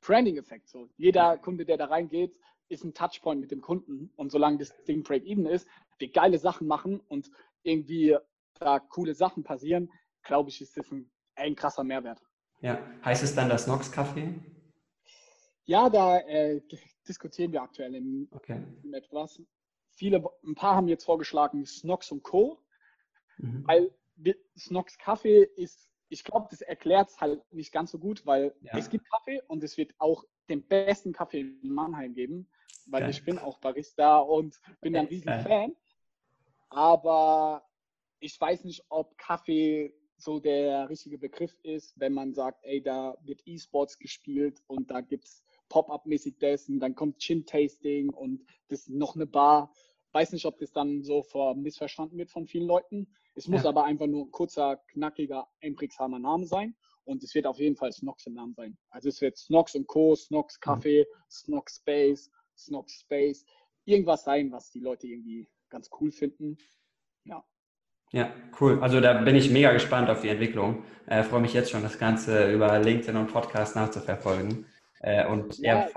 Branding-Effekt. 0.00 0.68
So. 0.68 0.88
Jeder 0.96 1.36
Kunde, 1.36 1.66
der 1.66 1.76
da 1.76 1.86
reingeht, 1.86 2.34
ist 2.68 2.84
ein 2.84 2.94
Touchpoint 2.94 3.40
mit 3.40 3.50
dem 3.50 3.60
Kunden. 3.60 4.10
Und 4.16 4.30
solange 4.30 4.58
das 4.58 4.72
Ding 4.84 5.02
Break-Even 5.02 5.46
ist, 5.46 5.68
wir 5.98 6.10
geile 6.10 6.38
Sachen 6.38 6.66
machen 6.66 7.00
und 7.08 7.30
irgendwie 7.62 8.16
da 8.58 8.78
coole 8.78 9.14
Sachen 9.14 9.42
passieren, 9.42 9.90
glaube 10.24 10.50
ich, 10.50 10.60
ist 10.60 10.76
das 10.76 10.90
ein 10.90 11.10
ein 11.36 11.56
krasser 11.56 11.84
Mehrwert. 11.84 12.20
Ja, 12.60 12.80
heißt 13.04 13.22
es 13.22 13.34
dann 13.34 13.48
das 13.48 13.66
Nox-Kaffee? 13.66 14.34
Ja, 15.64 15.88
da 15.88 16.18
äh, 16.18 16.60
diskutieren 17.06 17.52
wir 17.52 17.62
aktuell 17.62 17.94
in, 17.94 18.28
okay. 18.30 18.62
in 18.82 18.94
etwas. 18.94 19.42
Viele, 19.92 20.24
ein 20.44 20.54
paar 20.54 20.76
haben 20.76 20.88
jetzt 20.88 21.04
vorgeschlagen 21.04 21.64
Snox 21.66 22.10
und 22.10 22.22
Co. 22.22 22.58
Mhm. 23.38 23.66
Weil 23.66 23.90
Snox 24.56 24.98
Kaffee 24.98 25.42
ist, 25.56 25.88
ich 26.08 26.24
glaube, 26.24 26.48
das 26.50 26.60
erklärt 26.60 27.10
es 27.10 27.20
halt 27.20 27.42
nicht 27.52 27.72
ganz 27.72 27.90
so 27.90 27.98
gut, 27.98 28.24
weil 28.26 28.54
ja. 28.60 28.76
es 28.76 28.90
gibt 28.90 29.08
Kaffee 29.10 29.42
und 29.48 29.62
es 29.64 29.76
wird 29.76 29.94
auch 29.98 30.24
den 30.48 30.66
besten 30.66 31.12
Kaffee 31.12 31.40
in 31.40 31.72
Mannheim 31.72 32.14
geben, 32.14 32.48
weil 32.86 33.02
Geil. 33.02 33.10
ich 33.10 33.24
bin 33.24 33.38
auch 33.38 33.58
Barista 33.58 34.18
und 34.18 34.60
bin 34.80 34.96
ein 34.96 35.06
riesen 35.06 35.40
Fan. 35.40 35.74
Aber 36.68 37.66
ich 38.20 38.38
weiß 38.40 38.64
nicht, 38.64 38.84
ob 38.88 39.16
Kaffee 39.16 39.94
so 40.24 40.40
der 40.40 40.88
richtige 40.88 41.18
Begriff 41.18 41.56
ist, 41.62 41.98
wenn 42.00 42.14
man 42.14 42.32
sagt, 42.34 42.64
ey, 42.64 42.82
da 42.82 43.16
wird 43.22 43.42
E-Sports 43.46 43.98
gespielt 43.98 44.62
und 44.66 44.90
da 44.90 45.00
gibt 45.00 45.26
es 45.26 45.44
Pop-up-mäßig 45.68 46.38
dessen, 46.38 46.80
dann 46.80 46.94
kommt 46.94 47.18
Chin-Tasting 47.18 48.10
und 48.10 48.44
das 48.68 48.80
ist 48.80 48.90
noch 48.90 49.14
eine 49.14 49.26
Bar. 49.26 49.72
Weiß 50.12 50.32
nicht, 50.32 50.46
ob 50.46 50.58
das 50.58 50.72
dann 50.72 51.02
so 51.02 51.24
missverstanden 51.56 52.18
wird 52.18 52.30
von 52.30 52.46
vielen 52.46 52.66
Leuten. 52.66 53.08
Es 53.34 53.48
muss 53.48 53.64
ja. 53.64 53.68
aber 53.68 53.84
einfach 53.84 54.06
nur 54.06 54.26
ein 54.26 54.30
kurzer, 54.30 54.76
knackiger, 54.88 55.48
einprägsamer 55.60 56.18
Name 56.18 56.46
sein. 56.46 56.76
Und 57.04 57.22
es 57.22 57.34
wird 57.34 57.46
auf 57.46 57.58
jeden 57.58 57.76
Fall 57.76 57.92
Snox 57.92 58.26
im 58.26 58.34
Namen 58.34 58.54
sein. 58.54 58.78
Also 58.88 59.08
es 59.08 59.20
wird 59.20 59.36
Snox 59.36 59.74
und 59.74 59.86
Co., 59.86 60.14
Snox 60.14 60.58
Kaffee, 60.60 61.02
mhm. 61.02 61.22
Snox 61.30 61.76
Space, 61.76 62.30
Snox 62.56 63.00
Space. 63.00 63.44
Irgendwas 63.84 64.24
sein, 64.24 64.52
was 64.52 64.70
die 64.70 64.80
Leute 64.80 65.06
irgendwie 65.06 65.46
ganz 65.68 65.90
cool 66.00 66.10
finden. 66.10 66.56
Ja. 67.24 67.44
Ja, 68.14 68.30
cool. 68.60 68.78
Also 68.80 69.00
da 69.00 69.12
bin 69.14 69.34
ich 69.34 69.50
mega 69.50 69.72
gespannt 69.72 70.08
auf 70.08 70.20
die 70.20 70.28
Entwicklung. 70.28 70.84
Äh, 71.06 71.24
freue 71.24 71.40
mich 71.40 71.52
jetzt 71.52 71.72
schon, 71.72 71.82
das 71.82 71.98
Ganze 71.98 72.52
über 72.52 72.78
LinkedIn 72.78 73.16
und 73.16 73.26
Podcast 73.26 73.74
nachzuverfolgen. 73.74 74.66
Äh, 75.00 75.26
und 75.26 75.58
ja, 75.58 75.88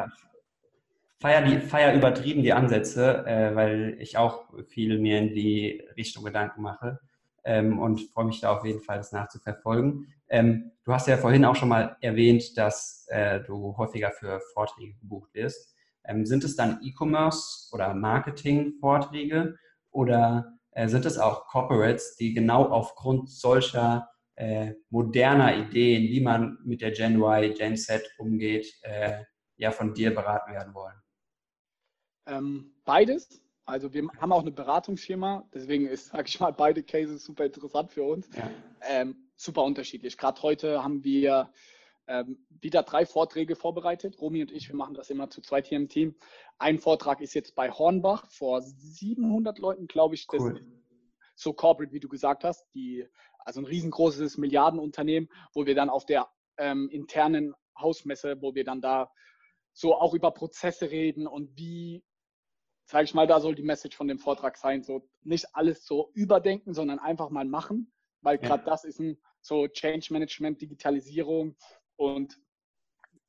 feier, 1.19 1.43
die, 1.43 1.59
feier 1.59 1.93
übertrieben 1.93 2.41
die 2.41 2.53
Ansätze, 2.53 3.23
äh, 3.27 3.55
weil 3.55 3.97
ich 3.99 4.17
auch 4.17 4.51
viel 4.67 4.97
mir 4.97 5.19
in 5.19 5.35
die 5.35 5.83
Richtung 5.95 6.23
Gedanken 6.23 6.63
mache 6.63 6.99
ähm, 7.43 7.77
und 7.77 8.01
freue 8.09 8.25
mich 8.25 8.41
da 8.41 8.49
auf 8.57 8.65
jeden 8.65 8.81
Fall, 8.81 8.97
das 8.97 9.11
nachzuverfolgen. 9.11 10.11
Ähm, 10.27 10.71
du 10.85 10.93
hast 10.93 11.07
ja 11.07 11.17
vorhin 11.17 11.45
auch 11.45 11.55
schon 11.55 11.69
mal 11.69 11.97
erwähnt, 12.01 12.57
dass 12.57 13.05
äh, 13.09 13.41
du 13.41 13.77
häufiger 13.77 14.09
für 14.09 14.41
Vorträge 14.55 14.95
gebucht 14.95 15.35
wirst. 15.35 15.75
Ähm, 16.03 16.25
sind 16.25 16.43
es 16.43 16.55
dann 16.55 16.79
E-Commerce 16.81 17.69
oder 17.71 17.93
Marketing-Vorträge 17.93 19.55
oder 19.91 20.56
äh, 20.77 20.87
sind 20.89 21.05
es 21.05 21.17
auch 21.17 21.47
Corporates, 21.47 22.15
die 22.17 22.35
genau 22.35 22.65
aufgrund 22.65 23.31
solcher 23.31 24.11
äh, 24.35 24.73
moderner 24.91 25.57
Ideen, 25.57 26.03
wie 26.03 26.21
man 26.21 26.59
mit 26.63 26.81
der 26.81 26.91
Gen 26.91 27.19
Y, 27.19 27.51
Gen 27.55 27.75
Z 27.75 28.07
umgeht, 28.19 28.71
äh, 28.83 29.23
ja 29.55 29.71
von 29.71 29.95
dir 29.95 30.13
beraten 30.13 30.53
werden 30.53 30.75
wollen? 30.75 30.93
Ähm, 32.27 32.75
beides. 32.85 33.41
Also 33.65 33.91
wir 33.91 34.07
haben 34.21 34.31
auch 34.31 34.41
eine 34.41 34.51
Beratungsfirma, 34.51 35.49
deswegen 35.51 35.87
ist, 35.87 36.09
sage 36.09 36.25
ich 36.27 36.39
mal, 36.39 36.53
beide 36.53 36.83
Cases 36.83 37.23
super 37.23 37.45
interessant 37.45 37.91
für 37.91 38.03
uns. 38.03 38.29
Ja. 38.37 38.51
Ähm, 38.87 39.15
super 39.35 39.63
unterschiedlich. 39.63 40.15
Gerade 40.15 40.39
heute 40.43 40.83
haben 40.83 41.03
wir 41.03 41.49
ähm, 42.07 42.45
wieder 42.49 42.83
drei 42.83 43.05
Vorträge 43.05 43.55
vorbereitet. 43.55 44.19
Romy 44.19 44.41
und 44.41 44.51
ich, 44.51 44.69
wir 44.69 44.75
machen 44.75 44.95
das 44.95 45.09
immer 45.09 45.29
zu 45.29 45.41
zweit 45.41 45.67
hier 45.67 45.77
im 45.77 45.89
Team. 45.89 46.15
Ein 46.57 46.79
Vortrag 46.79 47.21
ist 47.21 47.33
jetzt 47.33 47.55
bei 47.55 47.71
Hornbach 47.71 48.29
vor 48.31 48.61
700 48.61 49.59
Leuten, 49.59 49.87
glaube 49.87 50.15
ich. 50.15 50.27
Cool. 50.31 50.65
so 51.35 51.53
corporate, 51.53 51.93
wie 51.93 51.99
du 51.99 52.09
gesagt 52.09 52.43
hast. 52.43 52.65
Die, 52.73 53.05
also 53.39 53.61
ein 53.61 53.65
riesengroßes 53.65 54.37
Milliardenunternehmen, 54.37 55.29
wo 55.53 55.65
wir 55.65 55.75
dann 55.75 55.89
auf 55.89 56.05
der 56.05 56.27
ähm, 56.57 56.89
internen 56.89 57.53
Hausmesse, 57.79 58.41
wo 58.41 58.55
wir 58.55 58.63
dann 58.63 58.81
da 58.81 59.11
so 59.73 59.93
auch 59.93 60.15
über 60.15 60.31
Prozesse 60.31 60.89
reden 60.89 61.27
und 61.27 61.55
wie 61.55 62.03
sage 62.89 63.03
ich 63.03 63.13
mal, 63.13 63.27
da 63.27 63.39
soll 63.39 63.53
die 63.53 63.63
Message 63.63 63.95
von 63.95 64.07
dem 64.07 64.17
Vortrag 64.17 64.57
sein, 64.57 64.81
so 64.81 65.07
nicht 65.21 65.45
alles 65.53 65.85
so 65.85 66.09
überdenken, 66.13 66.73
sondern 66.73 66.99
einfach 66.99 67.29
mal 67.29 67.45
machen, 67.45 67.91
weil 68.21 68.37
gerade 68.37 68.63
ja. 68.63 68.69
das 68.69 68.85
ist 68.85 68.99
ein 68.99 69.21
so 69.41 69.67
Change 69.67 70.07
Management, 70.11 70.61
Digitalisierung 70.61 71.55
und 71.97 72.39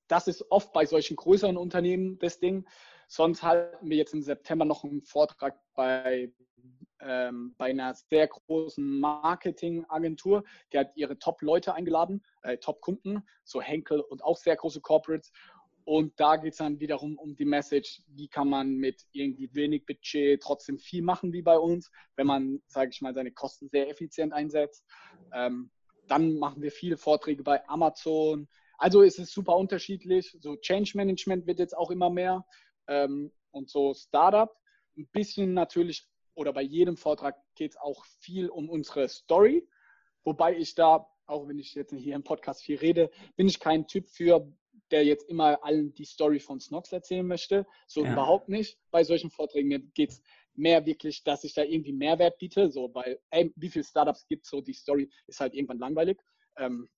das 0.07 0.27
ist 0.27 0.51
oft 0.51 0.73
bei 0.73 0.87
solchen 0.87 1.17
größeren 1.17 1.57
Unternehmen 1.57 2.19
das 2.19 2.39
Ding. 2.39 2.67
Sonst 3.09 3.43
halten 3.43 3.89
wir 3.89 3.97
jetzt 3.97 4.15
im 4.15 4.23
September 4.23 4.65
noch 4.65 4.85
einen 4.85 5.03
Vortrag 5.03 5.59
bei, 5.75 6.33
ähm, 7.01 7.55
bei 7.57 7.71
einer 7.71 7.95
sehr 7.95 8.27
großen 8.27 9.01
Marketingagentur. 9.01 10.45
Die 10.73 10.79
hat 10.79 10.93
ihre 10.95 11.19
Top-Leute 11.19 11.75
eingeladen, 11.75 12.23
äh, 12.43 12.59
Top-Kunden, 12.59 13.23
so 13.45 13.61
Henkel 13.61 14.01
und 14.01 14.23
auch 14.23 14.37
sehr 14.37 14.57
große 14.57 14.81
Corporates. 14.81 15.33
Und 15.85 16.21
da 16.21 16.37
geht 16.37 16.53
es 16.53 16.59
dann 16.59 16.81
wiederum 16.81 17.17
um 17.17 17.35
die 17.35 17.47
Message, 17.47 18.03
wie 18.09 18.29
kann 18.29 18.51
man 18.51 18.75
mit 18.75 19.07
irgendwie 19.13 19.49
wenig 19.55 19.87
Budget 19.87 20.43
trotzdem 20.43 20.79
viel 20.79 21.01
machen 21.01 21.33
wie 21.33 21.41
bei 21.41 21.59
uns, 21.59 21.91
wenn 22.15 22.27
man, 22.27 22.61
sage 22.67 22.91
ich 22.93 23.01
mal, 23.01 23.15
seine 23.15 23.33
Kosten 23.33 23.71
sehr 23.71 23.89
effizient 23.89 24.35
einsetzt. 24.35 24.85
Ähm, 25.33 25.71
dann 26.11 26.39
machen 26.39 26.63
wir 26.63 26.71
viele 26.71 26.97
Vorträge 26.97 27.43
bei 27.43 27.67
Amazon. 27.69 28.49
Also 28.79 29.03
es 29.03 29.19
ist 29.19 29.33
super 29.33 29.57
unterschiedlich. 29.57 30.37
So 30.41 30.57
Change 30.57 30.93
Management 30.95 31.47
wird 31.47 31.59
jetzt 31.59 31.77
auch 31.77 31.91
immer 31.91 32.11
mehr 32.11 32.45
ähm, 32.87 33.33
und 33.51 33.69
so 33.69 33.95
Startup. 33.95 34.55
Ein 34.97 35.09
bisschen 35.13 35.55
natürlich 35.55 36.09
oder 36.35 36.53
bei 36.53 36.63
jedem 36.63 36.97
Vortrag 36.97 37.37
geht 37.57 37.73
es 37.73 37.77
auch 37.77 38.05
viel 38.21 38.49
um 38.49 38.71
unsere 38.71 39.09
Story. 39.09 39.69
Wobei 40.23 40.57
ich 40.57 40.75
da, 40.75 41.09
auch 41.27 41.49
wenn 41.49 41.59
ich 41.59 41.75
jetzt 41.75 41.93
hier 41.93 42.15
im 42.15 42.23
Podcast 42.23 42.63
viel 42.63 42.79
rede, 42.79 43.11
bin 43.35 43.49
ich 43.49 43.59
kein 43.59 43.89
Typ 43.89 44.09
für, 44.09 44.53
der 44.93 45.05
jetzt 45.05 45.29
immer 45.29 45.63
allen 45.65 45.93
die 45.95 46.05
Story 46.05 46.39
von 46.39 46.61
Snox 46.61 46.93
erzählen 46.93 47.27
möchte. 47.27 47.67
So 47.89 48.05
ja. 48.05 48.13
überhaupt 48.13 48.49
nicht. 48.49 48.79
Bei 48.91 49.03
solchen 49.03 49.31
Vorträgen 49.31 49.91
geht 49.95 50.11
es 50.11 50.23
mehr 50.59 50.85
wirklich, 50.87 51.23
dass 51.25 51.45
ich 51.45 51.55
da 51.55 51.63
irgendwie 51.63 51.93
Mehrwert 51.93 52.39
biete. 52.39 52.71
So, 52.71 52.95
weil, 52.95 53.21
ey, 53.31 53.53
wie 53.57 53.71
viele 53.71 53.85
Startups 53.85 54.27
gibt 54.27 54.45
es 54.45 54.51
so, 54.51 54.61
die 54.61 54.73
Story 54.73 55.11
ist 55.27 55.41
halt 55.41 55.55
irgendwann 55.55 55.79
langweilig. 55.79 56.21
Ähm, 56.57 56.89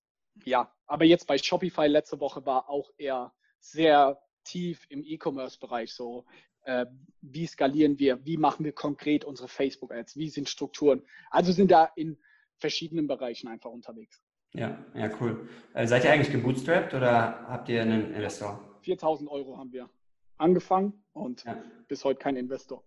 ja, 0.45 0.73
aber 0.87 1.05
jetzt 1.05 1.27
bei 1.27 1.37
Shopify 1.37 1.87
letzte 1.87 2.19
Woche 2.19 2.45
war 2.45 2.69
auch 2.69 2.91
eher 2.97 3.33
sehr 3.59 4.21
tief 4.43 4.85
im 4.89 5.03
E-Commerce-Bereich 5.03 5.93
so. 5.93 6.25
Äh, 6.63 6.85
wie 7.21 7.45
skalieren 7.45 7.99
wir? 7.99 8.23
Wie 8.25 8.37
machen 8.37 8.65
wir 8.65 8.71
konkret 8.71 9.25
unsere 9.25 9.47
Facebook-Ads? 9.47 10.15
Wie 10.15 10.29
sind 10.29 10.49
Strukturen? 10.49 11.03
Also 11.29 11.51
sind 11.51 11.71
da 11.71 11.91
in 11.95 12.17
verschiedenen 12.57 13.07
Bereichen 13.07 13.47
einfach 13.47 13.71
unterwegs. 13.71 14.23
Ja, 14.53 14.83
ja, 14.93 15.09
cool. 15.19 15.49
Äh, 15.73 15.87
seid 15.87 16.03
ihr 16.03 16.11
eigentlich 16.11 16.31
gebootstrapped 16.31 16.93
oder 16.93 17.45
habt 17.47 17.69
ihr 17.69 17.81
einen 17.81 18.13
Investor? 18.13 18.59
4000 18.81 19.29
Euro 19.29 19.57
haben 19.57 19.71
wir 19.71 19.89
angefangen 20.37 21.03
und 21.13 21.43
ja. 21.45 21.61
bis 21.87 22.03
heute 22.03 22.19
kein 22.19 22.35
Investor. 22.35 22.83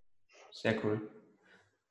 Sehr 0.54 0.82
cool. 0.84 1.00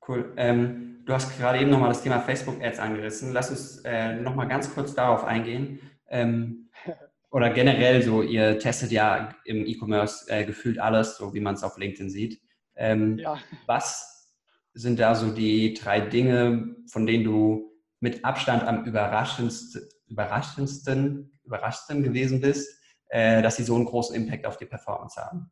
Cool. 0.08 0.34
Ähm, 0.38 1.04
du 1.06 1.14
hast 1.14 1.38
gerade 1.38 1.60
eben 1.60 1.70
nochmal 1.70 1.90
das 1.90 2.02
Thema 2.02 2.22
Facebook-Ads 2.22 2.80
angerissen. 2.80 3.34
Lass 3.34 3.50
uns 3.50 3.82
äh, 3.84 4.16
nochmal 4.16 4.48
ganz 4.48 4.74
kurz 4.74 4.96
darauf 4.96 5.26
eingehen. 5.26 5.80
Ähm, 6.10 6.70
oder 7.30 7.50
generell 7.50 8.02
so, 8.02 8.22
ihr 8.22 8.58
testet 8.60 8.92
ja 8.92 9.36
im 9.44 9.66
E-Commerce 9.66 10.30
äh, 10.30 10.46
gefühlt 10.46 10.80
alles, 10.80 11.18
so 11.18 11.34
wie 11.34 11.42
man 11.42 11.56
es 11.56 11.64
auf 11.64 11.78
LinkedIn 11.78 12.10
sieht. 12.10 12.42
Ähm, 12.76 13.18
ja. 13.18 13.38
Was 13.66 14.34
sind 14.74 14.98
da 15.00 15.14
so 15.14 15.32
die 15.32 15.74
drei 15.74 16.00
Dinge, 16.00 16.76
von 16.88 17.06
denen 17.06 17.26
du 17.26 17.70
mit 18.00 18.24
Abstand 18.24 18.64
am 18.64 18.86
überraschendsten, 18.86 19.84
überraschendsten, 20.08 21.38
überraschendsten 21.44 22.02
gewesen 22.02 22.40
bist, 22.40 22.82
äh, 23.10 23.42
dass 23.42 23.58
sie 23.58 23.64
so 23.64 23.76
einen 23.76 23.86
großen 23.86 24.16
Impact 24.16 24.46
auf 24.46 24.56
die 24.56 24.66
Performance 24.66 25.22
haben? 25.22 25.52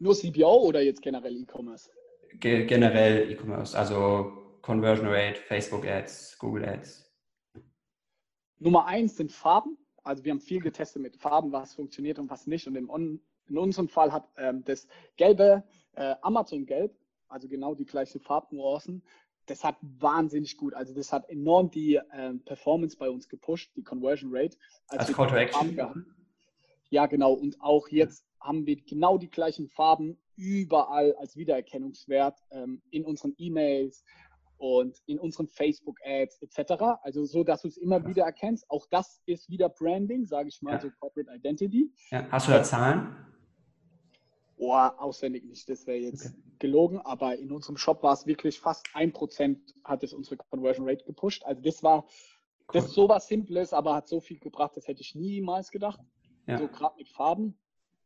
Nur 0.00 0.14
CPO 0.14 0.62
oder 0.66 0.80
jetzt 0.80 1.02
generell 1.02 1.36
E-Commerce? 1.36 1.90
Ge 2.40 2.64
generell 2.64 3.30
E-Commerce, 3.30 3.78
also 3.78 4.32
Conversion 4.62 5.06
Rate, 5.06 5.40
Facebook 5.42 5.86
Ads, 5.86 6.38
Google 6.38 6.64
Ads. 6.64 7.10
Nummer 8.58 8.86
eins 8.86 9.16
sind 9.16 9.30
Farben. 9.30 9.76
Also 10.02 10.24
wir 10.24 10.32
haben 10.32 10.40
viel 10.40 10.60
getestet 10.60 11.02
mit 11.02 11.16
Farben, 11.16 11.52
was 11.52 11.74
funktioniert 11.74 12.18
und 12.18 12.30
was 12.30 12.46
nicht. 12.46 12.66
Und 12.66 12.76
im, 12.76 13.20
in 13.48 13.58
unserem 13.58 13.88
Fall 13.88 14.10
hat 14.10 14.26
ähm, 14.38 14.64
das 14.64 14.88
gelbe 15.18 15.64
äh, 15.96 16.14
Amazon 16.22 16.64
Gelb, 16.64 16.96
also 17.28 17.46
genau 17.46 17.74
die 17.74 17.84
gleichen 17.84 18.20
Farbnuancen, 18.20 19.02
das 19.46 19.64
hat 19.64 19.76
wahnsinnig 19.82 20.56
gut, 20.56 20.72
also 20.74 20.94
das 20.94 21.12
hat 21.12 21.28
enorm 21.28 21.70
die 21.70 21.96
äh, 21.96 22.34
Performance 22.44 22.96
bei 22.96 23.10
uns 23.10 23.28
gepusht, 23.28 23.72
die 23.76 23.82
Conversion 23.82 24.30
Rate. 24.32 24.56
Als, 24.88 25.08
als 25.08 25.12
Call 25.12 25.28
to 25.28 25.36
Action. 25.36 26.06
Ja, 26.88 27.06
genau. 27.06 27.32
Und 27.32 27.60
auch 27.60 27.88
jetzt 27.88 28.24
haben 28.40 28.66
wir 28.66 28.76
genau 28.76 29.18
die 29.18 29.30
gleichen 29.30 29.68
Farben 29.68 30.18
überall 30.36 31.14
als 31.16 31.36
Wiedererkennungswert 31.36 32.38
ähm, 32.50 32.82
in 32.90 33.04
unseren 33.04 33.34
E-Mails 33.36 34.04
und 34.56 34.98
in 35.06 35.18
unseren 35.18 35.48
Facebook-Ads 35.48 36.42
etc. 36.42 36.82
Also 37.02 37.24
so, 37.24 37.44
dass 37.44 37.62
du 37.62 37.68
es 37.68 37.76
immer 37.76 38.06
wieder 38.06 38.24
erkennst. 38.24 38.68
Auch 38.70 38.86
das 38.90 39.20
ist 39.26 39.48
wieder 39.48 39.68
Branding, 39.68 40.26
sage 40.26 40.48
ich 40.48 40.60
mal, 40.62 40.72
ja. 40.72 40.80
so 40.80 40.90
Corporate 40.98 41.34
Identity. 41.34 41.90
Ja. 42.10 42.26
Hast 42.30 42.48
du 42.48 42.52
da 42.52 42.62
Zahlen? 42.62 43.16
Oh, 44.62 44.74
auswendig 44.74 45.44
nicht, 45.46 45.70
das 45.70 45.86
wäre 45.86 45.96
jetzt 45.96 46.26
okay. 46.26 46.34
gelogen, 46.58 46.98
aber 46.98 47.38
in 47.38 47.50
unserem 47.50 47.78
Shop 47.78 48.02
war 48.02 48.12
es 48.12 48.26
wirklich 48.26 48.60
fast 48.60 48.86
ein 48.92 49.10
Prozent 49.10 49.74
hat 49.84 50.02
es 50.02 50.12
unsere 50.12 50.36
Conversion 50.36 50.86
Rate 50.86 51.02
gepusht. 51.06 51.42
Also 51.46 51.62
das 51.62 51.82
war 51.82 52.06
Das 52.70 52.84
ist 52.84 52.92
sowas 52.92 53.26
Simples, 53.26 53.72
aber 53.72 53.94
hat 53.94 54.06
so 54.06 54.20
viel 54.20 54.38
gebracht, 54.38 54.76
das 54.76 54.86
hätte 54.86 55.00
ich 55.00 55.14
niemals 55.14 55.70
gedacht. 55.70 56.00
Ja. 56.46 56.58
So 56.58 56.68
gerade 56.68 56.94
mit 56.98 57.08
Farben. 57.08 57.58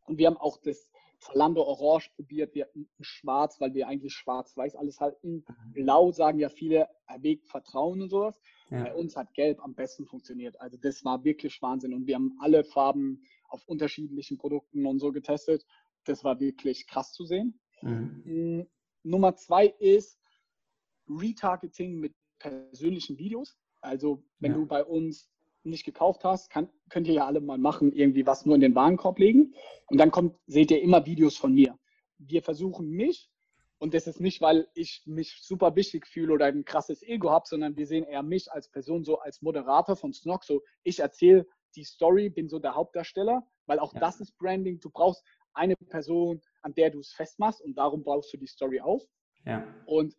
Und 0.04 0.18
wir 0.18 0.26
haben 0.26 0.36
auch 0.36 0.58
das 0.58 0.90
Zalando 1.20 1.62
Orange 1.62 2.10
probiert, 2.16 2.54
wir 2.54 2.64
hatten 2.64 2.88
Schwarz, 3.00 3.60
weil 3.60 3.72
wir 3.72 3.88
eigentlich 3.88 4.12
schwarz-weiß 4.12 4.76
alles 4.76 5.00
halten. 5.00 5.44
Mhm. 5.46 5.72
Blau 5.72 6.12
sagen 6.12 6.38
ja 6.38 6.48
viele, 6.50 6.88
erwägt 7.06 7.46
Vertrauen 7.48 8.02
und 8.02 8.10
sowas. 8.10 8.40
Ja. 8.70 8.84
Bei 8.84 8.94
uns 8.94 9.16
hat 9.16 9.32
Gelb 9.32 9.62
am 9.62 9.74
besten 9.74 10.04
funktioniert. 10.06 10.60
Also 10.60 10.76
das 10.76 11.04
war 11.04 11.24
wirklich 11.24 11.60
Wahnsinn. 11.62 11.94
Und 11.94 12.06
wir 12.06 12.16
haben 12.16 12.36
alle 12.40 12.64
Farben 12.64 13.22
auf 13.48 13.66
unterschiedlichen 13.66 14.36
Produkten 14.36 14.84
und 14.84 14.98
so 14.98 15.12
getestet. 15.12 15.64
Das 16.04 16.24
war 16.24 16.40
wirklich 16.40 16.86
krass 16.86 17.12
zu 17.12 17.24
sehen. 17.24 17.58
Mhm. 17.80 18.22
Mm, 18.24 18.66
Nummer 19.02 19.34
zwei 19.36 19.66
ist 19.66 20.18
Retargeting 21.08 22.00
mit 22.00 22.14
persönlichen 22.38 23.18
Videos. 23.18 23.56
Also 23.80 24.22
wenn 24.40 24.52
Ja. 24.52 24.58
du 24.58 24.66
bei 24.66 24.84
uns 24.84 25.30
nicht 25.64 25.84
gekauft 25.84 26.24
hast, 26.24 26.50
kann, 26.50 26.68
könnt 26.88 27.06
ihr 27.06 27.14
ja 27.14 27.26
alle 27.26 27.40
mal 27.40 27.58
machen, 27.58 27.92
irgendwie 27.92 28.26
was 28.26 28.46
nur 28.46 28.54
in 28.54 28.60
den 28.60 28.74
Warenkorb 28.74 29.18
legen. 29.18 29.54
Und 29.86 29.98
dann 29.98 30.10
kommt, 30.10 30.36
seht 30.46 30.70
ihr 30.70 30.80
immer 30.82 31.06
Videos 31.06 31.36
von 31.36 31.52
mir. 31.52 31.78
Wir 32.18 32.42
versuchen 32.42 32.90
mich, 32.90 33.30
und 33.78 33.92
das 33.92 34.06
ist 34.06 34.20
nicht, 34.20 34.40
weil 34.40 34.68
ich 34.74 35.02
mich 35.04 35.38
super 35.42 35.76
wichtig 35.76 36.06
fühle 36.06 36.32
oder 36.32 36.46
ein 36.46 36.64
krasses 36.64 37.02
Ego 37.02 37.30
habe, 37.30 37.46
sondern 37.46 37.76
wir 37.76 37.86
sehen 37.86 38.04
eher 38.04 38.22
mich 38.22 38.50
als 38.50 38.70
Person 38.70 39.04
so 39.04 39.18
als 39.18 39.42
Moderator 39.42 39.96
von 39.96 40.12
Snog. 40.12 40.44
So, 40.44 40.62
ich 40.84 41.00
erzähle 41.00 41.46
die 41.76 41.84
Story, 41.84 42.30
bin 42.30 42.48
so 42.48 42.58
der 42.58 42.74
Hauptdarsteller, 42.74 43.42
weil 43.66 43.78
auch 43.78 43.92
Ja. 43.92 44.00
das 44.00 44.20
ist 44.20 44.38
Branding. 44.38 44.80
Du 44.80 44.90
brauchst 44.90 45.24
eine 45.52 45.76
Person, 45.76 46.40
an 46.62 46.72
der 46.74 46.90
du 46.90 47.00
es 47.00 47.12
festmachst 47.12 47.60
und 47.60 47.76
darum 47.76 48.04
baust 48.04 48.32
du 48.32 48.36
die 48.38 48.46
Story 48.46 48.80
auf. 48.80 49.02
Ja. 49.44 49.66
Und 49.86 50.14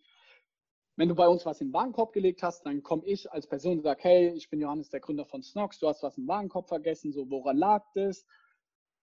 wenn 0.95 1.09
du 1.09 1.15
bei 1.15 1.27
uns 1.27 1.45
was 1.45 1.61
in 1.61 1.67
den 1.67 1.73
Warenkorb 1.73 2.13
gelegt 2.13 2.41
hast, 2.43 2.65
dann 2.65 2.81
komme 2.81 3.05
ich 3.05 3.31
als 3.31 3.47
Person 3.47 3.77
und 3.77 3.83
sage, 3.83 4.03
hey, 4.03 4.33
ich 4.35 4.49
bin 4.49 4.61
Johannes, 4.61 4.89
der 4.89 5.01
Gründer 5.01 5.25
von 5.25 5.43
Snox, 5.43 5.79
du 5.79 5.87
hast 5.87 6.03
was 6.03 6.17
im 6.17 6.27
Warenkorb 6.27 6.67
vergessen, 6.67 7.11
so 7.11 7.29
woran 7.29 7.57
lag 7.57 7.85
das? 7.93 8.25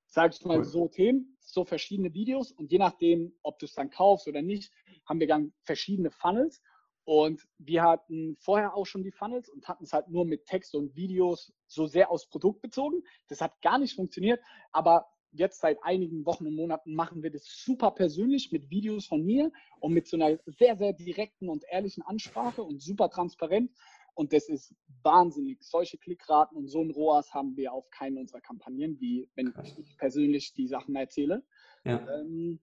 Sag 0.06 0.34
ich 0.34 0.44
mal 0.44 0.58
Cool. 0.58 0.64
so 0.64 0.88
Themen, 0.88 1.36
so 1.40 1.64
verschiedene 1.64 2.12
Videos 2.12 2.52
und 2.52 2.70
je 2.70 2.78
nachdem, 2.78 3.34
ob 3.42 3.58
du 3.58 3.66
es 3.66 3.74
dann 3.74 3.90
kaufst 3.90 4.28
oder 4.28 4.42
nicht, 4.42 4.72
haben 5.06 5.20
wir 5.20 5.26
dann 5.26 5.52
verschiedene 5.64 6.10
Funnels 6.10 6.62
und 7.04 7.46
wir 7.58 7.82
hatten 7.82 8.36
vorher 8.38 8.74
auch 8.74 8.86
schon 8.86 9.02
die 9.02 9.10
Funnels 9.10 9.48
und 9.48 9.66
hatten 9.68 9.84
es 9.84 9.92
halt 9.92 10.08
nur 10.08 10.24
mit 10.24 10.46
Text 10.46 10.74
und 10.74 10.94
Videos 10.94 11.52
so 11.66 11.86
sehr 11.86 12.10
aufs 12.10 12.28
Produkt 12.28 12.62
bezogen. 12.62 13.02
Das 13.28 13.40
hat 13.40 13.60
gar 13.60 13.78
nicht 13.78 13.94
funktioniert, 13.94 14.40
aber 14.70 15.06
jetzt 15.32 15.60
seit 15.60 15.82
einigen 15.82 16.24
Wochen 16.26 16.46
und 16.46 16.54
Monaten 16.54 16.94
machen 16.94 17.22
wir 17.22 17.30
das 17.30 17.44
super 17.46 17.90
persönlich 17.90 18.52
mit 18.52 18.70
Videos 18.70 19.06
von 19.06 19.24
mir 19.24 19.50
und 19.80 19.92
mit 19.92 20.06
so 20.06 20.16
einer 20.16 20.38
sehr, 20.46 20.76
sehr 20.76 20.92
direkten 20.92 21.48
und 21.48 21.64
ehrlichen 21.70 22.02
Ansprache 22.02 22.62
und 22.62 22.80
super 22.82 23.10
transparent. 23.10 23.72
Und 24.14 24.32
das 24.34 24.48
ist 24.48 24.74
wahnsinnig. 25.02 25.62
Solche 25.62 25.96
Klickraten 25.96 26.56
und 26.56 26.68
so 26.68 26.82
ein 26.82 26.90
ROAS 26.90 27.32
haben 27.32 27.56
wir 27.56 27.72
auf 27.72 27.88
keinen 27.90 28.18
unserer 28.18 28.42
Kampagnen, 28.42 29.00
wie 29.00 29.30
wenn 29.34 29.52
Krass. 29.52 29.74
ich 29.78 29.96
persönlich 29.96 30.52
die 30.52 30.66
Sachen 30.66 30.94
erzähle. 30.96 31.42
Ja. 31.84 32.20
Ähm, 32.20 32.60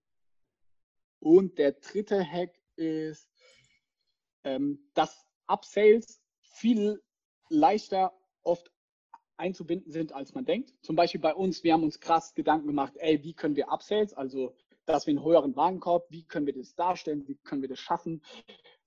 und 1.19 1.57
der 1.57 1.73
dritte 1.73 2.23
Hack 2.23 2.55
ist, 2.75 3.27
ähm, 4.43 4.79
dass 4.93 5.25
Upsales 5.47 6.21
viel 6.41 7.01
leichter 7.49 8.13
oft 8.43 8.71
einzubinden 9.39 9.91
sind, 9.91 10.13
als 10.13 10.33
man 10.33 10.45
denkt. 10.45 10.73
Zum 10.81 10.95
Beispiel 10.95 11.21
bei 11.21 11.33
uns, 11.33 11.63
wir 11.63 11.73
haben 11.73 11.83
uns 11.83 11.99
krass 11.99 12.35
Gedanken 12.35 12.67
gemacht, 12.67 12.93
ey, 12.97 13.23
wie 13.23 13.33
können 13.33 13.55
wir 13.55 13.71
Upsales, 13.71 14.13
also 14.13 14.53
dass 14.85 15.07
wir 15.07 15.11
einen 15.11 15.23
höheren 15.23 15.55
Warenkorb, 15.55 16.07
wie 16.09 16.23
können 16.23 16.45
wir 16.45 16.53
das 16.53 16.75
darstellen, 16.75 17.27
wie 17.27 17.35
können 17.35 17.61
wir 17.61 17.69
das 17.69 17.79
schaffen, 17.79 18.23